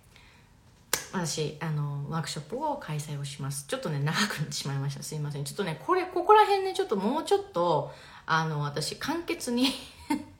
[1.14, 3.66] 私あのワークショップを開催をします。
[3.68, 5.04] ちょっとね長くなってしまいました。
[5.04, 5.44] すいません。
[5.44, 7.92] ちょっとねこれここら辺ねちょっともうちょっと
[8.28, 9.70] あの私簡潔に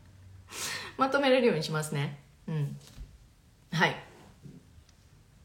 [0.98, 2.22] まとめれるようにしますね。
[2.48, 2.78] うん。
[3.72, 3.96] はい。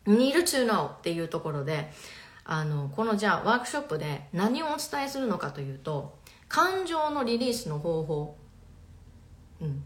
[0.07, 1.93] need to know っていうところで
[2.45, 6.18] あのこのじゃあワークショップで何をお伝えするのかというと
[6.49, 8.36] 感情のリリースの方法。
[9.61, 9.84] うん。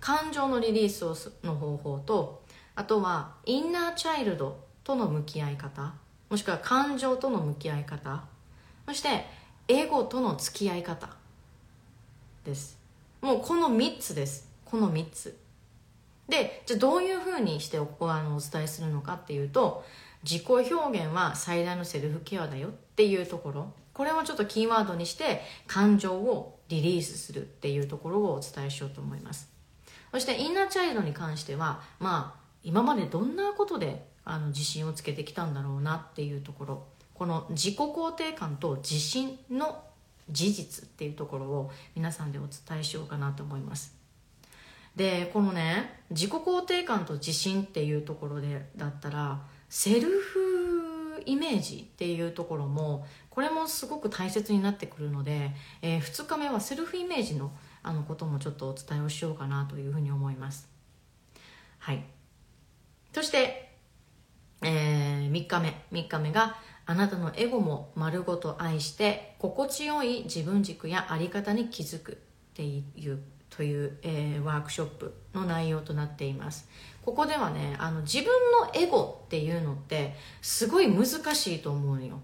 [0.00, 2.42] 感情のリリースをの方法と
[2.74, 5.94] あとはインナーチャイルドとの向き合い方。
[6.28, 8.24] もしくは感情との向き合い方。
[8.88, 9.24] そして
[9.68, 11.21] エゴとの付き合い方。
[12.44, 12.78] です。
[13.20, 14.48] もうこの3つです。
[14.64, 15.38] この3つ。
[16.28, 19.84] でじゃあどういうふうにしておあのお伝えするのかっていうと
[20.22, 23.72] 自己表現は最大のセルフケアだよっていうところ。
[23.92, 29.50] これをちょっとキーワードにして感情をリリースするっていうところをお伝えしようと思います。
[30.10, 36.86] そしてインナーチャイルドに関してはまあ今までどんなことであの自信をつけてきたんだろうなっていうところ。
[37.14, 39.84] この自己肯定感と自信の
[40.30, 43.96] 事実っていうところを皆さんでお伝えしようかなと思います。
[44.96, 57.52] でこのね自己肯定感と自信っていうところでだったらセルフイメージっていうところもこれもすごく大切になってくるので、えー、2日目はセルフイメージの
[57.82, 60.68] あのこともちょっとお伝えをしようかなというふうに思います。
[61.78, 62.04] はい。
[63.12, 63.72] そして、
[64.62, 65.84] えー、3日目。
[65.90, 72.14] 3日目があなたのエゴも丸ごと愛して心地よい自分軸や在り方に気づくっ
[72.54, 73.18] ていう
[73.50, 76.68] という、えー、ワークショップの内容となっています。
[77.04, 82.20] ここではねあの自分のエゴっていうのってすごい難しいと思うよ。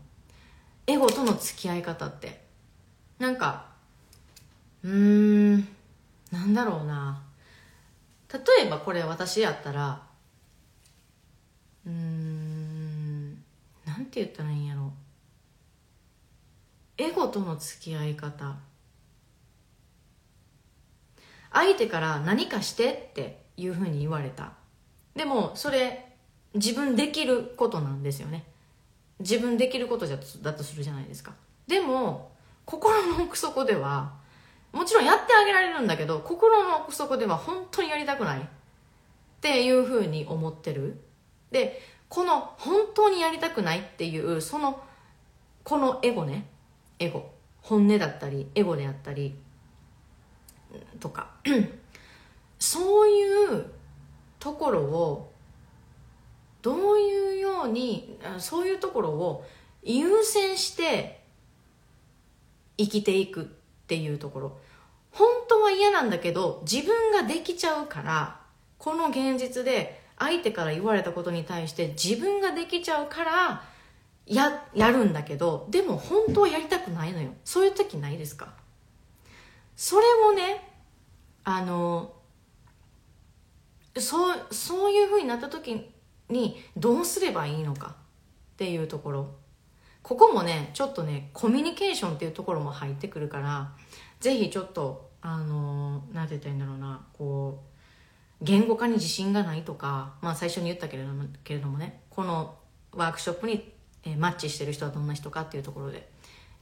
[0.86, 2.46] エゴとの付き合い方って。
[3.18, 3.66] なんか
[4.82, 5.68] うーん
[6.30, 7.22] なんだろうな。
[8.32, 10.02] 例えばこれ私やったら
[11.86, 12.37] うーん
[13.98, 14.92] なんて言ったらいいんやろ。
[16.98, 18.56] エゴとの付き合い方。
[21.52, 24.52] 相手から何かしてっていうふうに言われた。
[25.16, 26.12] でもそれ
[26.54, 28.44] 自分できることなんですよね。
[29.18, 31.32] 自分できることじゃだとするじゃないですか。
[31.66, 32.30] でも
[32.66, 34.12] 心の奥底では
[34.72, 38.44] もちろんやってあげられるんだけど心の奥底では本当にやりたくないっ
[39.40, 41.02] ていうふうに思ってる。
[41.50, 44.80] でこの本当にやりたくないっていうその
[45.62, 46.46] このエゴね。
[46.98, 47.30] エゴ。
[47.60, 49.34] 本音だったりエゴであったり
[51.00, 51.28] とか。
[52.58, 53.66] そういう
[54.40, 55.32] ところを
[56.62, 59.44] どういうようにそういうところを
[59.82, 61.20] 優先して
[62.76, 63.44] 生きていくっ
[63.86, 64.58] ていうところ。
[65.12, 68.40] 本当は嫌なんだけど自分ができちゃうから
[68.78, 73.62] この現実で相手から言われたことに対して自分ができちゃうから
[74.26, 77.30] ややるんだけどでも本当はやりたくないのよ。
[77.44, 78.48] そういう時ないですか？
[79.76, 80.68] それをね
[81.44, 82.12] あの
[83.96, 85.90] そうそういうふうになった時
[86.28, 87.96] にどうすればいいのか
[88.54, 89.34] っていうところ。
[90.02, 93.72] ここもねちょっとねコミュニケーションっていうところも入ってくるから
[94.20, 97.67] ぜひちょっとあの何て言ったらいいんだろうなこう
[98.40, 102.54] 言語化に自信がないとか、まあ、最初に言ったけれどもけれどもねこの
[102.92, 103.72] ワークショップに、
[104.04, 106.08] えマッチしてる人はどんな人かっていうところで。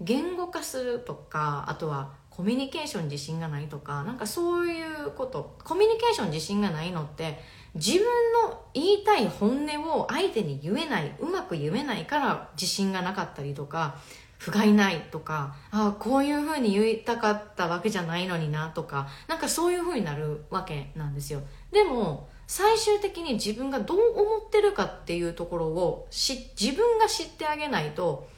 [0.03, 5.57] 言語化するとかあとはコミュニケーション自信がないとかなんかそういうこと。
[5.65, 7.39] コミュニケーション自信がないのって
[7.75, 8.05] 自分
[8.49, 13.97] の言いたい本音を相手に言えないうまく言えないから自信がなかったりとか
[14.39, 21.41] 不甲斐ないとかああこういうふうに言いたかったわけじゃないのになとかなんかそういうふうになるわけなんですよ。
[21.77, 28.31] でも最終的に自分がどう思ってるかっていうところをし自分が知ってあげないと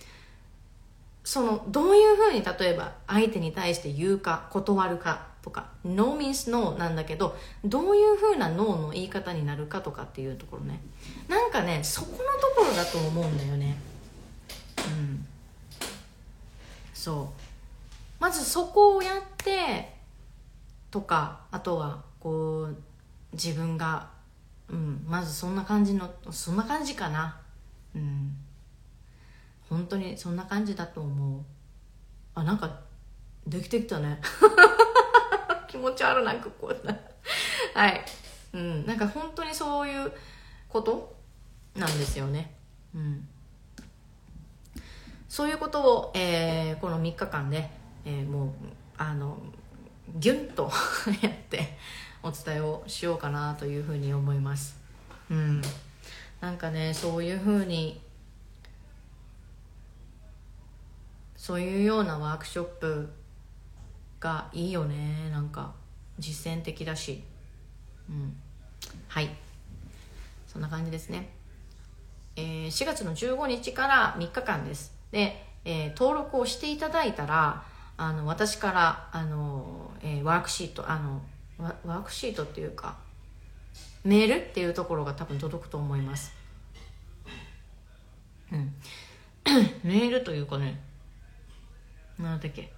[1.23, 10.81] そのどういうふうに例えば相手に対して言うか断るかとか No means no なんだけどどういうふうな No の言い方になるかとかっていうところね。
[11.29, 12.25] なんかねそこのと
[12.57, 13.77] ころだと思うんだよね。
[14.79, 15.25] うん。
[16.93, 17.43] そう。
[18.19, 19.95] まずそこをやって
[20.91, 22.88] とかあとはこう
[23.33, 24.09] 自分が
[24.69, 27.41] うんまずそんな感じのそんな感じかな。
[27.95, 28.37] うん。
[29.69, 31.43] 本当にそんな感じだと思う。
[32.35, 32.81] あなんか
[33.47, 34.21] できてきたね。
[35.69, 36.97] 気持ち悪なんかこうな
[37.75, 38.05] はい。
[38.53, 38.87] うん。
[38.87, 40.13] なんか本当にそういう
[40.69, 41.17] こと？
[41.77, 42.55] なんですよね。
[42.95, 43.29] うん。
[45.29, 47.71] そういうことを、えー、この3日間で、
[48.05, 48.51] えー、もう
[48.97, 49.39] あの
[50.17, 50.71] ギュンと
[51.23, 51.77] やって
[52.23, 54.79] お伝えをしようかなというふうに思います。
[55.31, 55.63] うん。
[56.41, 58.01] なんかねそういうふうに
[61.37, 63.09] そういうようなワークショップ
[64.21, 65.31] がいいよね。
[65.31, 65.75] なんか
[66.19, 67.23] 実践的だし。
[68.09, 68.37] うん。
[69.09, 69.31] はい。
[70.47, 71.29] そんな感じですね、
[72.35, 74.93] えー、4月の15日から3日間です。
[75.13, 77.63] で、えー、登録をしていただいたら
[77.97, 81.21] あの私からあの、えー、ワークシートあの
[81.59, 82.97] ワークシートっていうか
[84.05, 86.33] メールっていうところが多分届くと思います。
[88.53, 88.75] うん。
[89.83, 90.81] メールというかね
[92.19, 92.73] なんだっけ、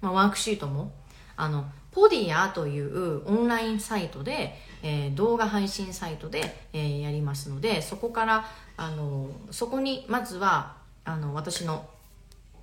[0.00, 0.92] まあ、ワークシートも、
[1.36, 8.46] あのポディアというオンラインサイトで、えー、動画配信サイトで、えー、やりますのでそこから
[8.78, 11.86] あのそこにまずはあの私の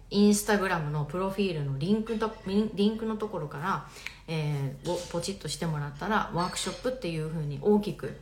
[0.09, 3.87] インスタグラムのプロフィールのリンクとリンクのところから、
[4.31, 8.15] えー、をポチッとしてもらったらワークショップっていうふうに大きく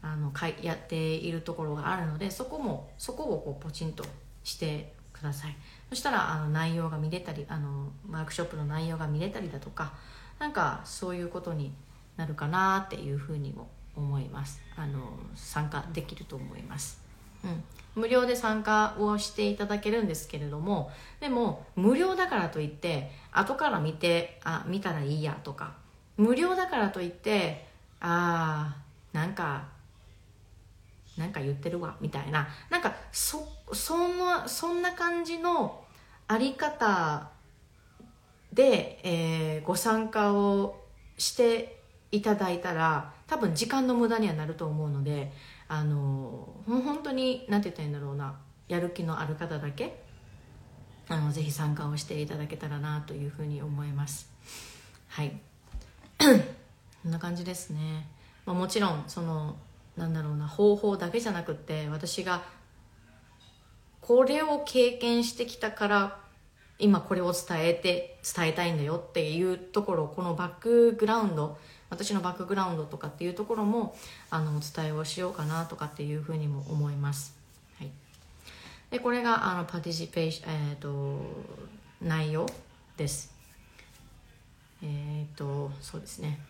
[0.00, 4.04] あのかいやっているところがあるのでそこもそこをこうポチンと
[4.44, 5.56] してください。
[5.90, 9.92] そしたらあの内容が見れたりあのワークショップの内容が見れたりだとか
[10.38, 11.72] なんかそういうことに
[12.16, 14.62] なるかなっていうふうにも思います。
[14.76, 15.00] あの
[15.34, 17.00] 参加できると思います、
[17.44, 17.64] うん、
[18.00, 25.74] 無料で参加をしていただけるんですけれどもでも無料だからといって後から見てあ見たらいいやとか。
[26.16, 27.64] 無料だからといって
[28.00, 29.68] ああなんか
[31.16, 32.48] なんか言ってるわみたいな。
[32.70, 35.84] なんかそそんなそんな感じの
[36.26, 37.30] あり方
[38.52, 40.84] で、えー、ご参加を
[41.16, 41.80] して
[42.10, 45.32] いただいたら多分時間の無駄にはなると思うので
[45.68, 48.34] あの本当に何て言ったらいいんだろうな。
[48.68, 50.07] やる気のある方だけ
[51.08, 54.30] あのぜひ参加をしていただけたらなというふうに思います。
[55.08, 55.40] はい。
[56.18, 58.06] こんな感じですね、
[58.44, 59.56] まあ、もちろんその
[59.96, 62.42] なんだろうな方法だけじゃなくて私が
[64.00, 66.20] これを経験してきたから
[66.78, 71.58] 今これを伝えて伝えたいんだよっていうところこのバックグラウンド
[71.90, 73.96] 私のバックグラウンドとかっていうところも
[74.30, 77.37] あのお伝えをしようかなとかっていうふうにも思います、
[78.90, 81.20] でこれがあのパティシペーション、えーと、
[82.00, 82.46] 内容
[82.96, 83.34] です。
[84.82, 86.40] えっ、ー、とそうですね。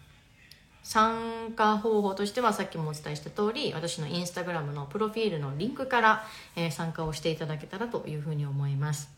[0.84, 6.24] 参加方法としてはさっきもお伝えした通り私のインスタグラムのプロフィールのリンクから、
[6.56, 9.10] えー、参加をしていただけたらというふうに思います。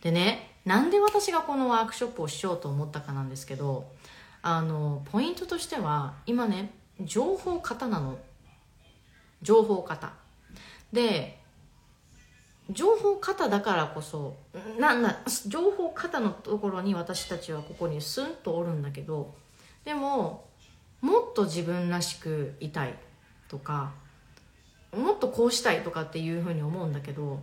[0.00, 3.86] でねなんで私がこのワークショップをしようと思ったかなんですけど
[4.40, 8.18] あのポイントとしては今ね情報型なの。
[9.42, 10.12] 情報型。
[10.92, 11.41] で
[12.72, 14.36] 情報型だからこそ
[14.78, 19.34] なな情報型のところに私たちはここにスンとおるんだけど
[19.84, 20.44] でも
[21.00, 22.94] もっと自分らしくいたい
[23.48, 23.92] とか
[24.96, 27.40] もっとこうしたいとかっていうふうに思うんだけど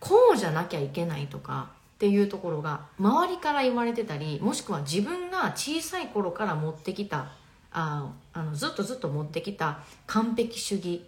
[0.00, 7.32] こうじゃなきゃいけないとかっていうところが周りから言われてたりもしくは自分が小さい頃から持ってきた
[7.72, 11.06] ああのずっとずっと持ってきた完璧主義、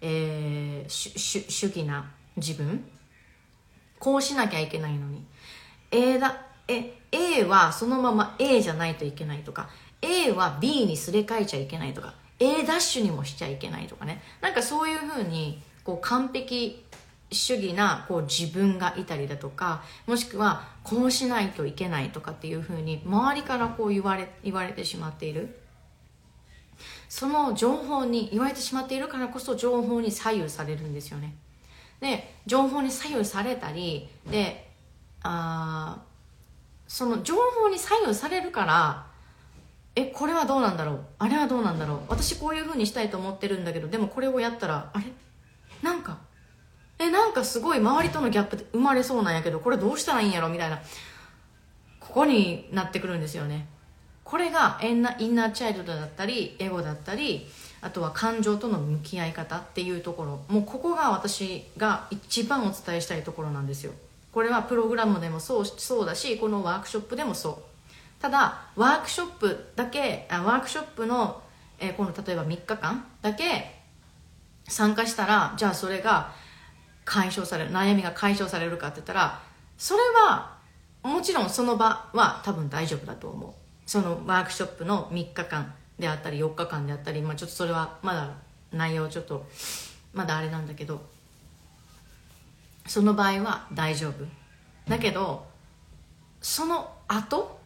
[0.00, 2.84] えー、主義な自分？
[3.98, 5.24] こうしなきゃいけないのに。
[5.90, 9.68] A だえ A はそのまま A じゃないといけないとか
[10.02, 14.22] A は B にすれ替えちゃいけないとか A ダッシュにもしちゃいけないとかね。
[14.40, 16.84] なんかそういうふうにこう完璧
[17.30, 25.60] 主義なこう自分がいたりだとかもしくはこうしないといけないとかっていうふうに周りからこう言われ言われてしまっている。
[27.08, 31.36] その情報に言われてしまっているからこそ情報に左右されるんですよね。
[32.04, 34.70] で情報に左右されたりで
[35.22, 36.02] あ
[36.86, 39.06] その情報に左右されるから
[39.96, 41.04] えこれはどうなんだろう？
[41.18, 41.98] あれはどうなんだろう？
[42.08, 45.06] 私こういうふうにしたいと思ってるんだけどでもこれをやったらあれ？
[45.82, 46.18] なんか
[46.98, 50.50] えなんかすごい周りとのギャップで生まれそうなんやけどこれどうしたらいいんやろ？
[50.50, 50.82] みたいな
[52.00, 53.66] ここになってくるんですよね。
[54.24, 57.46] これがインナインナーチャイルドだったりエゴだったり
[57.84, 60.40] あとは感情との向き合い方っていうところ。
[60.48, 63.92] もうここが私が一番お伝えしたいところなんですよ。
[64.32, 68.22] これはプログラムでもそうそうだしこのワークショップでもそう。
[68.22, 71.42] ただワークショップだけあワークショップの、
[71.78, 73.82] えー、この例えば3日間だけ
[74.66, 76.32] 参加したらじゃあそれが
[77.04, 79.42] 解消される悩みが解消されるかって言ったら
[79.76, 80.56] それは
[81.02, 83.52] もちろんその場は多分大丈夫だと思う。
[83.84, 85.74] そのワークショップの3日間。
[85.98, 88.30] であったり4日間であったり、まあ、ちょっとそれはまだ
[88.72, 89.46] 内容ちょっと
[90.12, 91.00] まだあれなんだけど
[92.86, 94.24] その場合は大丈夫。
[94.88, 95.46] だけど
[96.42, 97.58] その後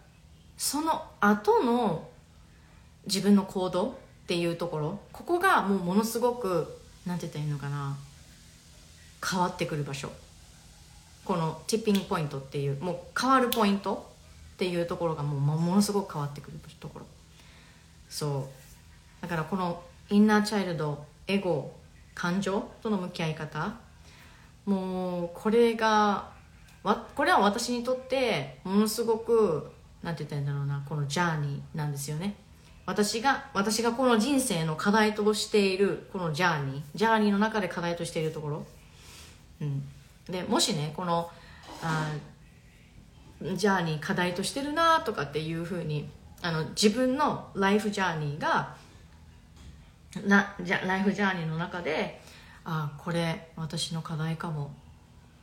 [0.57, 2.09] その後の
[3.07, 3.93] 自分の行動っ
[4.29, 7.97] ていうところここがもうものすごく何て言ったらいいのかな
[9.29, 10.11] 変わってくる場所。
[11.24, 14.11] このティッピングポイントっていうもう変わるポイント
[14.55, 17.07] っていうところがもうものすごく変わってくるところ。
[18.09, 18.49] そ
[19.21, 19.23] う。
[19.23, 21.73] だからこのインナーチャイルドエゴ
[22.15, 23.75] 感情との向き合い方。
[24.65, 26.31] もうこれが
[26.83, 29.71] わこれは私にとってものすごく
[30.03, 32.35] なんて言ったらいいんだろうなこのジャーニーなんですよね。
[32.87, 36.83] 私が私がこの人生の課題としているこのジャーニー。
[36.95, 38.67] ジャーニーの中で課題としているところ、
[39.61, 39.83] うん、
[40.27, 41.31] でもしねこの
[41.83, 42.13] あ
[43.43, 46.09] ジャーニー課題としてるなとかっていうふうに
[46.43, 48.74] あの自分のライフジャーニーが
[50.26, 52.20] なじゃライフジャーニーの中で
[52.64, 54.70] あこれ私の課題かも。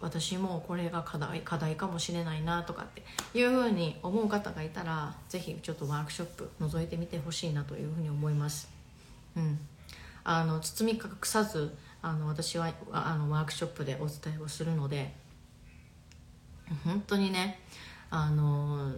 [0.02, 3.02] 私もこれが課題課題かもしれないなとかって
[3.34, 8.70] いうふうに思う方がいたらぜひちょっとワークショップ覗いてみてほしいなというふうに思います。
[9.36, 9.58] うん。
[10.24, 15.14] あの包み隠さずあの私はあのワークショップでお伝えをするので
[16.84, 17.60] 本当にね
[18.10, 18.92] あの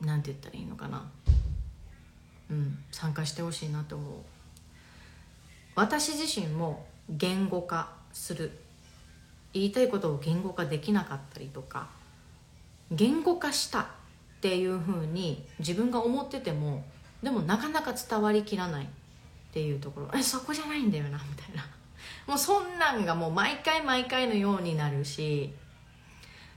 [0.00, 1.10] なんて言ったらいいのかな。
[2.50, 4.10] うん参加してほしいなと思う。
[5.74, 8.52] 私自身も言語化する。
[9.52, 11.88] 言いたいことを言語化できなかったりとか。
[12.90, 13.84] 言語化したっ
[14.40, 16.84] ていうふうに自分が思ってても
[17.22, 18.88] でもなかなか伝わりきらないっ
[19.52, 20.10] ていうところ。
[20.14, 21.66] えそこじゃないんだよなみたいな。
[22.26, 25.52] もうそんなんがもう毎回毎回のようになるし。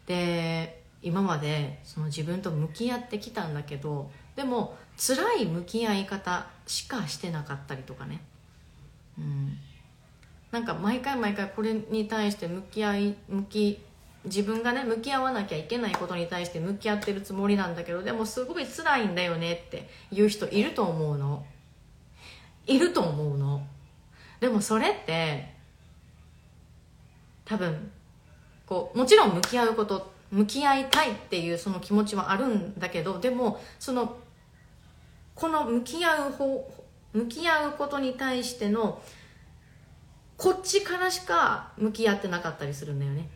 [0.06, 8.22] で今までその自分と向き合ってきたんだけどでも辛い向き合い方しかしてなかったりとかね。
[9.18, 9.58] うん。
[10.52, 13.80] なんか毎回毎回これに対して向き合い向き
[14.26, 21.46] 自分がね向き合わなきゃいけないことに対して向き合ってるつもりなんだけどでもすごい辛いんだよねっていう人いると思うの。
[22.66, 23.66] いると思うの。
[24.40, 25.54] でもそれって
[27.46, 27.92] 多分
[28.66, 34.18] こうもちろん向き合うことって向き合いたいっていうその気持ちはあるんだけどでもその
[35.36, 36.72] この向き合う方
[37.14, 39.02] 向き合うことに対しての
[40.38, 43.30] こっちからしか向き合ってなかったりするんだよね。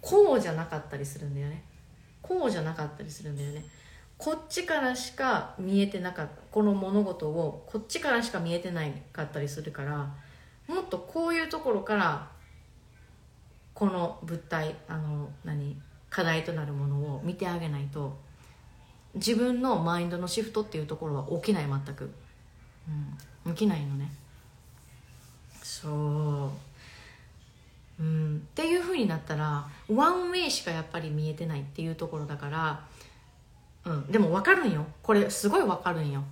[0.00, 1.64] こうじゃなかったりするんだよね。
[2.20, 3.64] こうじゃなかったりするんだよね。
[4.18, 10.14] こっちからしか見えてなかったこの物事をこっちからしか見えてないかったりするから
[10.68, 12.28] もっとこういうところから
[13.72, 15.80] この物体あの何？
[16.10, 18.18] 課題となるものを見てあげないと
[19.14, 22.10] 自分のマインドのシフトっていうところは起きない全く、
[23.46, 24.12] うん、起きないのね。
[25.62, 26.50] そ
[27.98, 28.02] う。
[28.02, 28.36] うん。
[28.36, 32.84] っていうふうになったらワンウェイしかやっぱり見えてないっていうところだから
[33.84, 34.06] うん。
[34.12, 34.86] でも分かるんよ。
[35.02, 36.22] これすごい分かるんよ。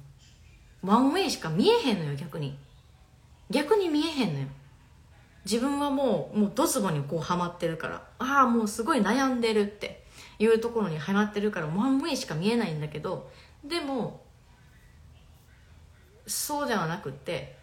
[0.82, 2.56] ワンウェイしか見えへんのよ逆に。
[3.50, 4.46] 逆に見えへんのよ。
[5.50, 10.04] 自分はもうもうドツボにこうハマってるからああもうすごい悩んでるって
[10.38, 13.30] いうところにハマってるからワンウェイしか見えないんだけど
[13.64, 14.20] でも
[16.26, 17.56] そうではなくって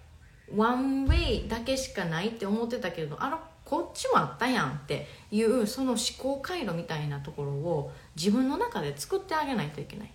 [0.55, 10.11] ワンウェイだけしかないって思ってたけどあらこっちもあったやんっていうその思考回路みたいなところを自分の中で作ってあげないといけない。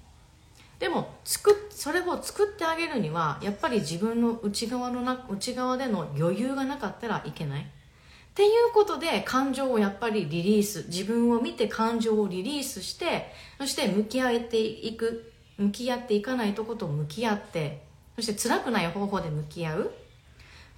[0.80, 7.62] でも作それを作ってあげるにはやっぱり自分の内側のな内側での余裕がなかったらいけない。
[7.62, 17.82] っていうことで感情をやっぱりリリース自分を見て感情をリリースしてそして向き合っていく向き合っていかないとこと向き合って
[18.16, 19.90] そして辛くない方法で向き合う。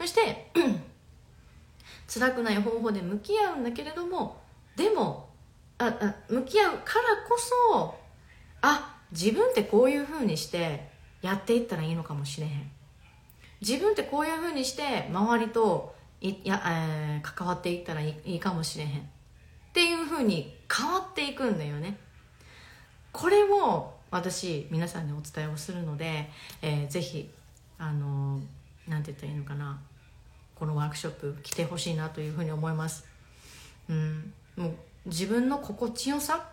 [0.01, 0.51] そして
[2.13, 4.43] 辛くない方法で向き合うんだけれども
[4.75, 5.29] でも
[5.79, 7.39] ああ向き合うからこ
[7.71, 7.95] そ
[8.63, 10.89] あ自分ってこういうふうにして
[11.21, 12.71] やっていったらいいのかもしれへん。
[13.61, 18.91] 自分ってこういうふうにして周りといや、えー、関わっていったらいいかもしれへん。
[18.91, 18.93] っ
[19.73, 21.99] ていうふうに変わっていくんだよね。
[23.13, 26.29] これを私皆さんにお伝えをするので、
[26.61, 27.31] えー、ぜひ
[27.79, 28.41] あの
[28.89, 29.81] なんて言ったらいいのかな。
[30.55, 33.05] このワークショップ来てほしいなというふうに思います、
[33.89, 34.73] うん、もう
[35.07, 36.49] 自分の心地よさ。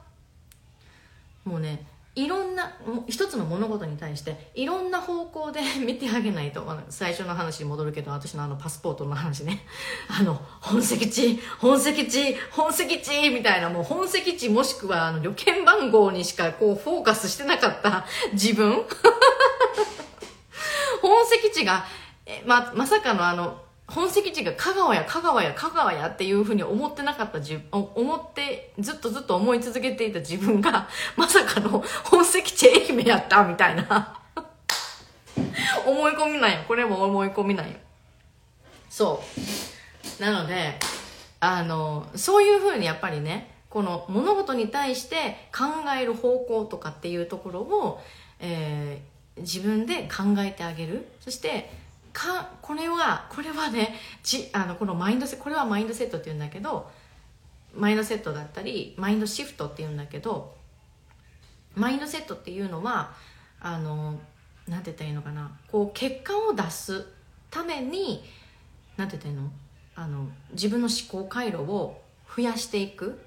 [1.45, 1.85] もうね
[2.19, 2.75] いろんな
[3.07, 9.65] 一つの物事に対していろんな方向で 見てあげないと、最初の話に戻るけど私のあのパスポートの話ね。
[10.19, 18.85] あの本籍地本籍地本籍地みたいなもう本籍地もしくはあの旅券番号にしかこうフォーカスしてなかった 自分。
[21.01, 21.85] 本籍地が
[22.25, 30.87] えままさかのあの本籍地が香川や香川や香川やっていうふうに思ってなかった自分思ってずっとずっと思い続けていた自分が
[31.17, 34.15] まさかの本籍地愛媛やったみたいな。
[35.85, 37.73] 思い込みなんよこれも思い込みなんよ
[38.89, 39.23] そ
[40.19, 40.21] う。
[40.21, 40.77] なので
[41.39, 45.65] あのそういうふうにやっぱりねこの物事に対して考
[45.97, 48.01] える方向とかっていうところを、
[48.39, 51.07] えー、自分で考えてあげる。
[51.21, 51.71] そして
[52.13, 56.89] かこれはこれはねじあのこのマインドセこれはマインドセットっていうんだけど
[57.75, 60.55] マインドセットだったりマインドシフトっていうんだけど
[61.75, 63.13] マインドセットっていうのは
[63.59, 64.19] あの
[64.67, 65.51] なんて言ったらいいのかな。
[65.71, 67.05] こう結果を出す
[67.49, 68.23] ために
[68.97, 69.51] なんて言ったらいいの？
[69.95, 72.01] あの自分の思考回路を
[72.35, 73.19] 増やしていく。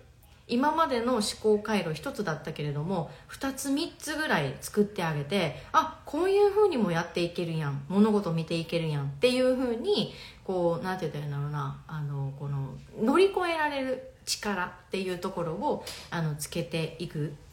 [0.49, 10.12] 今までの思考回路一つだったけれども2つ3つぐらい作ってあげてあこういうふうにもやっていけるやん物事見ていけるやんっていうふうに
[10.45, 17.34] こうなんて言ったらいいんだろうなあのこの乗り越えられる力っていうところをあのつけていく。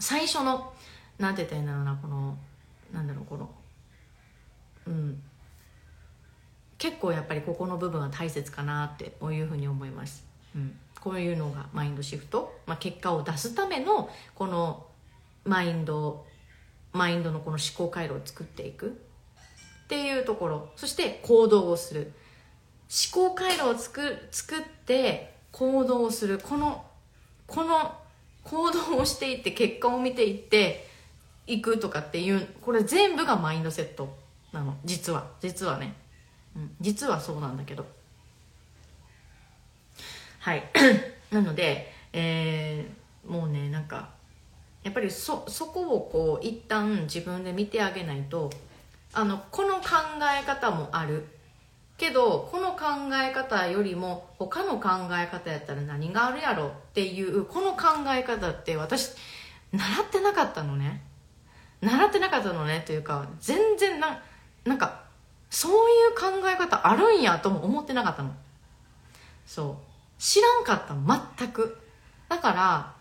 [0.00, 0.72] 最初の
[1.18, 2.36] なんて言ったらいいんだろうなこの
[2.92, 3.48] なんだろうこの
[4.86, 5.22] うん。
[6.84, 14.86] 結構やっぱりここの部分は大切かなってこういうふうに思います、うん、こういうのがマインドシフト、まあ、結果を出すためのこの
[15.44, 16.24] マインド
[16.92, 18.96] マインドのこの思考回路を作っていく。
[19.84, 20.68] っていうところ。
[20.76, 22.12] そして行動をする。
[23.12, 26.38] 思考回路を作作って行動をする。
[26.38, 26.84] この
[27.46, 27.98] この
[28.44, 30.88] 行動をしていって結果を見ていって
[31.46, 34.16] いくとかっていうこれ全部がマインドセット
[34.52, 34.76] なの。
[34.84, 35.26] 実は。
[35.40, 35.94] 実はね、
[36.56, 37.84] うん、実はそうなんだけど。
[40.44, 40.62] はい。
[41.32, 44.10] なので、えー、もうねなんか
[44.82, 48.50] やっぱりそそこをこう一旦自分で見てあげないと
[49.14, 49.86] あのこの考
[50.38, 51.26] え方もある。
[51.96, 52.84] けどこの考
[53.14, 59.14] え方よりも他の考え方やったら何があるやろっていうこの考え方って私
[59.72, 61.02] 習ってなかったのね。
[61.80, 62.82] 習ってなかったのね。
[62.84, 64.20] というか全然な
[64.64, 65.04] なんか
[65.48, 68.30] そういう考え方あるんやとも思ってなかったの。
[69.46, 69.93] そう。
[70.24, 70.96] 知らんかった
[71.38, 71.76] 全く。
[72.30, 72.94] だから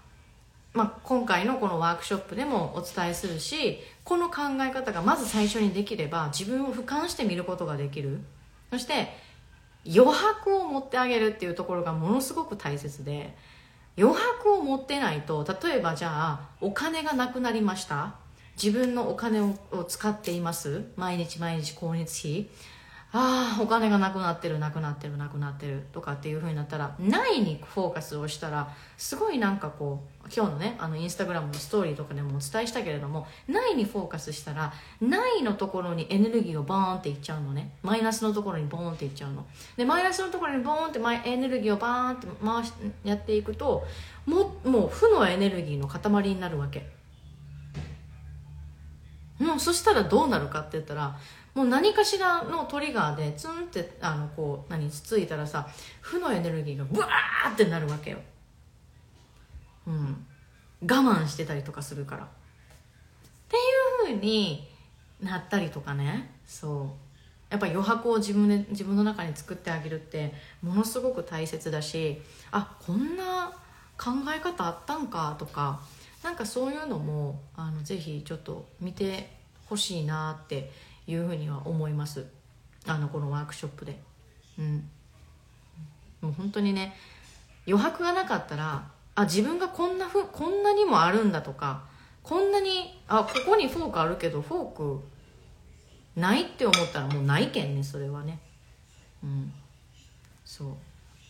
[0.74, 8.20] まあ、今回のこのワークショップでもお伝えするしこの考え方がまず最初にできれば自分を俯瞰して見ることができる。
[8.72, 9.10] そして
[9.86, 13.38] 余白を持ってあげるっていうところがものすごく大切で
[13.98, 18.16] 余白を持ってないと例えばじゃあお金がなくなりました。
[18.62, 20.86] 自分のお金を使っています。
[20.98, 22.50] 毎日毎日光熱費。
[23.16, 37.74] ああお金がなくなってるなくなってるなくなってるとかっていうふうになったらないにフォーカスをしたらすごいなんかこう今日のねあのインスタグラムのストーリーとかでもお伝えしたけれどもないにフォーカスしたらないのところにエネルギーをボーンっていっちゃうのね。
[37.84, 39.46] マイナスのところにボーンっていっちゃうの。
[39.78, 41.00] でマイナスのところにボーンって
[41.30, 43.86] エネルギーをバーンって回しやっていくと
[44.26, 46.90] ももう負のエネルギーの塊になるわけ。
[49.40, 51.16] もうそしたらどうなるかって言ったら
[51.54, 55.68] もう何かしらのトリガーでツンってあのこう何つついたらさ
[56.02, 58.20] 負のエネルギーがブワーってなるわけよ。
[59.88, 60.26] うん。
[60.82, 62.24] 我慢してたりとかするから。
[62.24, 62.28] っ
[63.50, 63.56] て
[64.10, 64.68] いうふうに
[65.22, 66.32] なったりとかね。
[66.46, 67.04] そう。
[67.54, 70.34] やっぱ余白を自分で自分の中に作ってあげるって
[70.64, 73.54] ものすごく大切だしあこんな
[73.96, 75.80] 考え方あったんかとか
[76.24, 79.30] なんかそういうのもあのぜひちょっと見て
[79.68, 80.72] ほしいなって
[81.08, 82.26] いうふうには思います。
[82.86, 84.00] あのこのワークショップで。
[84.60, 84.90] うん。
[86.22, 86.96] もう本当にね
[87.68, 91.84] 余白がなかったらあ自分がこんなふこんなにもあるんだとか
[92.24, 95.04] こんなにあここにフォークあるけどフォーク
[96.16, 98.40] ないって思ったらもうないけんねそれはね。
[99.24, 99.52] うん。
[100.46, 100.68] そう。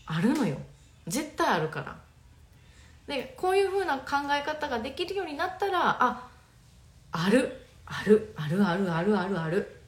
[0.05, 0.57] あるのよ。
[1.07, 1.97] 絶対あるから。
[3.07, 6.27] でこういうふうな考え方ができるようになったらあ
[7.11, 7.62] ある。
[7.95, 9.79] あるあるあるあるあるある。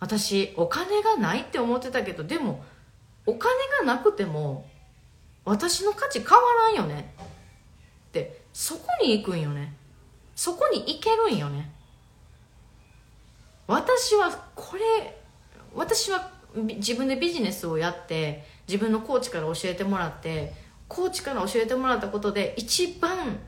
[0.00, 2.62] 私お金がないって思ってたけどでも
[3.24, 4.68] お金がなくても
[5.46, 7.14] 私の価値変わらんよね。
[8.08, 9.74] ってそこに行くんよね。
[10.36, 11.70] そこに行けるんよね。
[13.66, 14.82] 私はこれ
[15.74, 20.52] 私は自分でビジネスをやって自分のコーチから教えてもらって
[20.86, 23.38] コーチから教えてもらったことで一番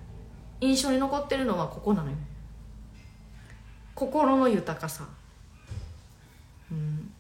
[0.61, 2.17] 印象に残ってるのはここなのよ。
[3.97, 5.09] 心の豊かさ。
[6.71, 7.13] うん。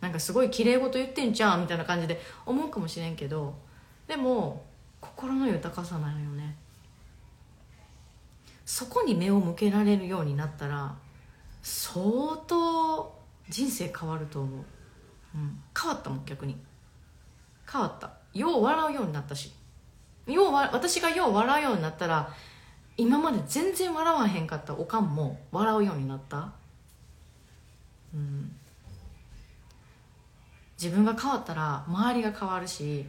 [0.00, 3.52] なんかすごい綺麗事言ってんじゃんみたいな感じで思うかもしれんけど
[4.06, 4.64] でも
[5.00, 6.56] 心の豊かさなのよね。
[8.64, 10.94] そこに目を向けられるようになったら
[11.62, 13.18] 相当
[13.48, 14.64] 人生変わると思う、
[15.34, 16.56] うん、変わったもん逆に。
[17.70, 18.12] 変わった。
[18.34, 19.52] よう笑うようになったし。
[20.26, 22.32] よう私がよう笑うようになったら
[22.98, 26.52] 今まで全然笑わへんかったおかんも笑うようになった。
[28.12, 28.54] うん。
[30.80, 33.04] 自分が変わったら周りが変わるし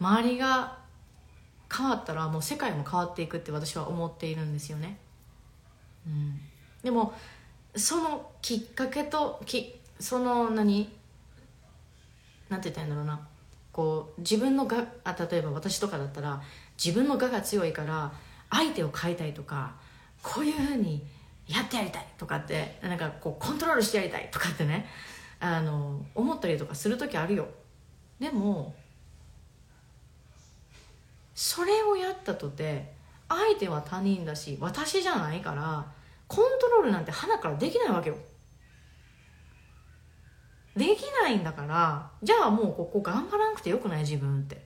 [0.00, 0.78] 周りが
[1.72, 4.98] 変わったらもう世界も変わっていくって私は思っているんですよね、
[6.08, 6.40] うん、
[6.82, 7.14] でも
[7.76, 10.90] そのきっかけときその何？
[12.48, 13.28] なんて言ったらいいんだろうな。
[13.72, 16.42] こう自分のがあ例えば私とかだったら
[16.76, 18.12] 自分の我が強いから
[18.56, 19.74] 相手を変えたいとか
[20.22, 21.04] こういうふうに
[21.48, 24.86] やってやりたいとかってなんかこうコントロールしてやりたいとかってね
[25.40, 27.48] あの思ったりとかする時あるよ。
[28.20, 28.74] でも
[31.34, 32.94] それをやったとて
[33.28, 35.84] 相手は他人だし私じゃないから
[36.28, 38.16] コントロールなんて鼻からできないわけよ。
[40.76, 44.00] できないんだからじゃあもうここ頑張らなくてよくない？
[44.00, 44.64] 自分って。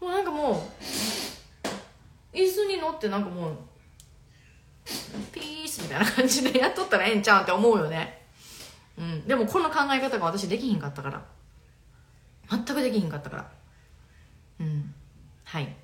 [0.00, 0.54] もうなんかもう
[2.32, 3.56] 椅子に乗ってなんかもう
[5.32, 8.22] ピースみたいな感じでやっとったらええんちゃうんって思うよね。
[8.98, 9.26] うん。
[9.26, 11.22] でもこの考え方が私できひんかったから。
[12.50, 13.50] 全くできひんかったから。
[14.60, 14.94] うん。
[15.44, 15.74] はい。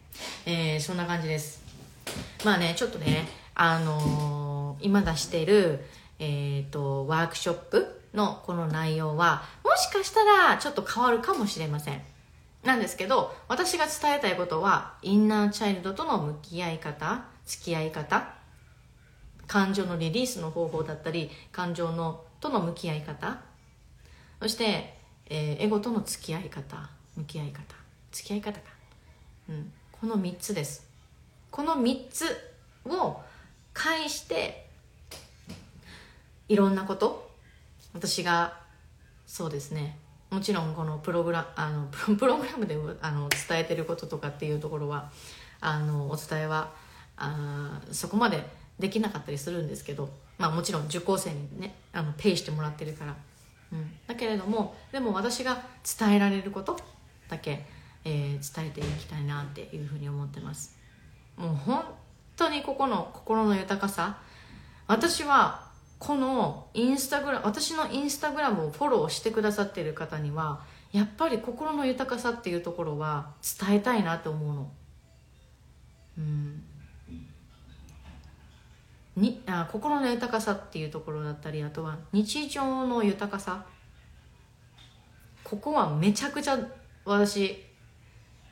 [0.44, 1.62] えー、そんな感じです。
[2.44, 5.84] まあねちょっとねあのー、今出してる
[6.18, 12.02] えっ、ー、とワークショップのこの内容はもしかしたらちょっと変わるかもしれません。
[12.66, 18.34] なんですけど私が伝えたいことはインナーチャイルドとの向き合い方付き合い方
[19.46, 23.38] 感情のリリースの方法だったり感情のとの向き合い方
[24.40, 27.74] そして、えー、エゴとの付き合い方向き合い方。
[28.12, 28.66] 付き合い方か、
[29.48, 30.86] うん、この3つです。
[31.50, 32.24] この3つ
[32.84, 33.20] を
[33.72, 34.68] 介して
[36.48, 37.30] いろんなこと
[37.94, 38.60] 私が
[39.26, 39.98] そうですね。
[40.30, 45.10] もちろんこのプログラあの プログラムであの伝えてることとかっていうところは
[45.60, 46.72] あのお伝えは
[47.16, 48.48] あそこまで
[48.78, 53.16] できなかったりするんですけど、まあ、もちろん受講生にねあのペイしてもらってるから、
[53.72, 55.62] うん、だけれどもでも私が
[55.98, 56.78] 伝えられること
[57.28, 57.66] だけ、
[58.04, 60.76] えー、伝えていきたいなっていうふうに思ってます。
[61.36, 61.84] もう本
[62.36, 64.18] 当にここの心の豊かさ。
[64.88, 65.65] 私は
[65.98, 74.70] このインスタグラム私のインスタグラムをフォローしてくださってる方にはやっぱり心の豊かさっていうところは伝えたいなと思うの。
[76.18, 76.62] うん。
[79.16, 83.66] にあ心の豊かさっていうところだったりあとは日常の豊かさ。
[85.44, 86.58] ここはめちゃくちゃ
[87.04, 87.65] 私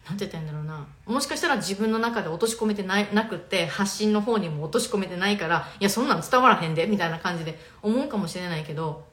[0.06, 0.86] なんて言ったんだろうな。
[1.06, 9.04] もしかしたら自分の中で落とし込めてないなくって発信の方にも落とし込めてないからいやそんなん伝わらへんでみたいな感じで思うかもしれないけど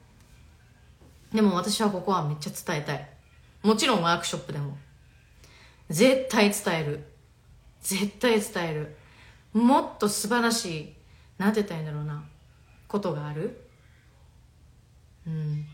[1.32, 3.08] でも私はここはめっちゃ伝えたい。
[3.62, 4.76] もちろんワークショップでも。
[5.88, 7.04] 絶対伝える。
[7.80, 8.96] 絶対伝える。
[9.52, 10.94] もっと素晴らしい
[11.38, 12.22] なんて言ったらいいんだろうな
[12.86, 13.66] ことがある。
[15.26, 15.66] うん。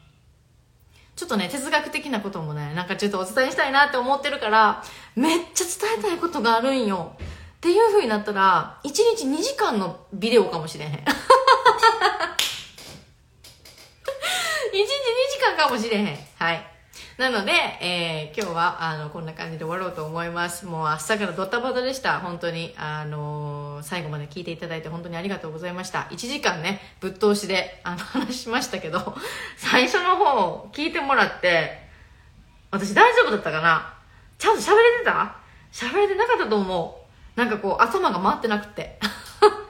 [1.19, 4.85] ちょっとね、哲学的なこともね、なんかちょっとお伝えしたいなって思ってるから、
[5.16, 7.16] めっちゃ伝えたいことがあるんよ。
[7.19, 10.93] っていう風になったら、1日2時間のビデオかもしれへん。
[10.95, 11.05] 1日2
[14.77, 16.19] 時間かもしれへん。
[16.39, 16.64] はい。
[17.16, 17.51] なので、
[17.81, 20.66] えー、今日は、あの、こんな感じで終わろうと思います。
[20.66, 22.21] もう朝からドタバタでした。
[22.21, 22.77] 本当に。
[22.79, 26.09] あのー、最後まで聞いていただいて本当にありがとうございました。
[26.11, 29.16] 1時間ね、ぶっ通しで、あの、話しましたけど、
[29.57, 31.89] 最初の方、聞いてもらって、
[32.70, 33.95] 私大丈夫だったかな？
[34.39, 35.37] ちゃんと喋れてた？
[35.72, 37.07] 喋れてなかったと思
[37.37, 37.39] う。
[37.39, 38.99] なんかこう、頭が回ってなくて。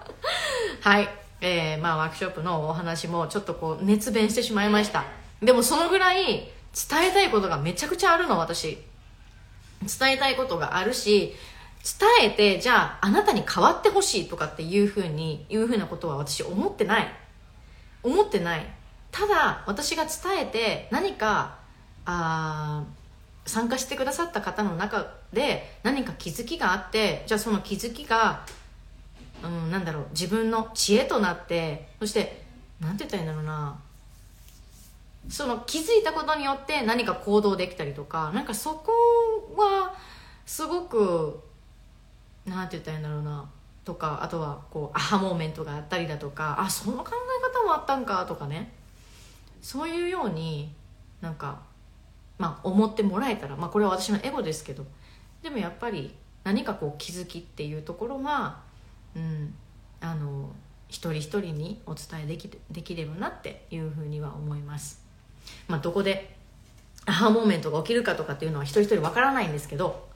[0.81, 1.09] はい。
[1.41, 5.05] えー、まあ、ワークショップのお話もちょっとこう、熱弁してしまいました。
[5.43, 8.79] でもそのぐらい、伝えたいことがめちゃくちゃあるの私
[9.83, 11.35] 伝えたいことがあるし
[11.83, 17.09] 伝えてじゃああなたに変わってほしいとかっていうふうにいうふうなことは私思ってない。
[18.03, 18.67] 思ってない。
[19.11, 21.59] ただ私が伝えて何か
[22.05, 22.85] あ
[23.47, 28.45] 参加してくださった方の中で何か気づきがあってじゃあその気づきが、
[29.43, 32.43] うん、なんだろう自分の知恵となってそして
[32.81, 33.81] 何て言ったらいいんだろうな。
[35.29, 38.93] その気づいたことによって何か行動できたりとかなんかそこ
[39.57, 39.95] は
[40.47, 41.41] すごく
[42.49, 43.49] なんて言ったらいいんだろうな
[43.85, 48.73] とかあとはこうアハモーメントがあったりだとかあその考え方もあったんかとかね
[49.63, 50.73] そういうように
[51.21, 51.61] なんか
[52.39, 54.85] まあ思ってもらえたらまあこれは私のエゴですけど
[55.43, 58.61] でもやっぱり何かこう気づきっていうところは
[59.17, 59.55] うん
[60.01, 60.51] あの
[60.89, 65.03] 一人一人にお伝えできできればなっていうふうには思います。
[65.67, 66.37] まあ、どこで
[67.07, 70.08] アハモーメントが起きるかとかっていうのは一人一人わからないんですけど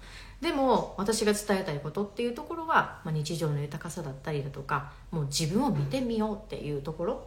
[0.43, 7.26] でも私が伝えたいことっていうところは、まあ、日常の豊かさだったりだとかもう自分を見てみようっていうところ。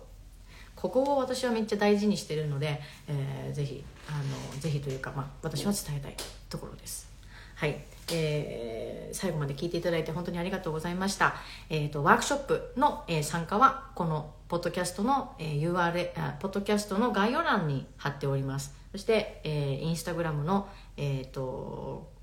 [0.75, 4.11] ここを私はめっちゃ大事にしてるので、えー、ぜひあ
[4.53, 6.15] のぜひというか、まあ、私は伝えたい
[6.49, 7.09] ところです。
[7.55, 7.79] はい、
[8.11, 11.35] えー、最後まで聞いていただいて本当にありがとうございました、
[11.69, 18.75] えーと、ワークショップの、えー、参加はこのポッドキャストの、えー、URL あポッドキャストの概要欄に貼っております。
[18.91, 22.14] そして、えー、インスタグラムのえっ、ー、と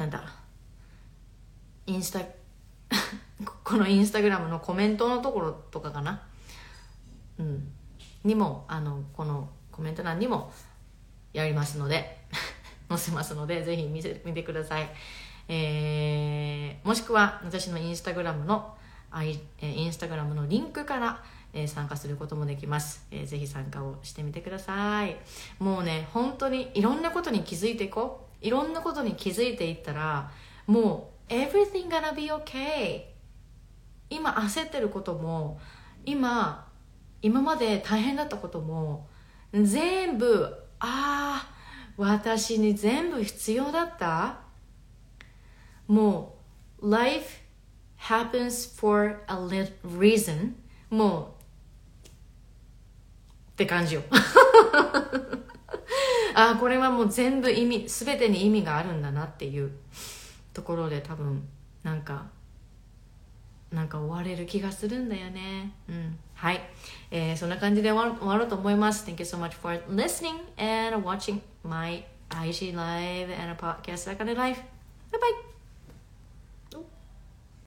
[0.00, 0.24] なんだ。
[1.86, 2.20] インスタ
[3.62, 6.22] このインスタグラムのコメントのところとかかな。
[7.38, 7.70] うん。
[8.24, 10.52] にもあのこのコメント欄にも
[11.34, 12.18] やりますので。
[12.88, 14.90] 載せますのでぜひ見せ見てください。
[15.48, 18.76] えーもしくは私のインスタグラムの
[19.22, 21.22] インスタグラムのリンクから
[21.66, 25.16] 参加することもできます、えー、ぜひ参加をしてみてください。
[25.58, 28.29] もうね本当にいろんなことに気づいていこう。
[28.40, 30.30] いろんなことに気づいていったら
[30.66, 33.04] もう everything gonna be okay.
[34.08, 35.60] 今焦ってることも
[36.04, 36.66] 今
[37.22, 39.06] 今まで大変だったことも
[39.52, 40.46] 全部
[40.78, 41.60] ああ
[41.96, 44.38] 私に全部必要だった。
[45.86, 46.38] も
[46.80, 47.42] う life
[47.98, 49.34] happens for a
[49.84, 50.54] reason.
[50.88, 51.36] も
[52.04, 52.06] う
[53.52, 54.02] って感じよ。
[56.34, 59.70] あこれはもう全部意味全てに意味があるんだなっていう
[60.52, 61.42] ところで多分
[61.82, 62.26] なんか
[63.72, 65.72] なんか終われる気がするんだよね。
[65.88, 66.18] うん。
[66.34, 66.60] はい。
[67.10, 69.08] えー、そんな感じで終わ終わろうと思います。
[69.08, 74.60] Thank you so much for listening and watching my IG live and a podcast second life.
[75.12, 75.49] Bye bye!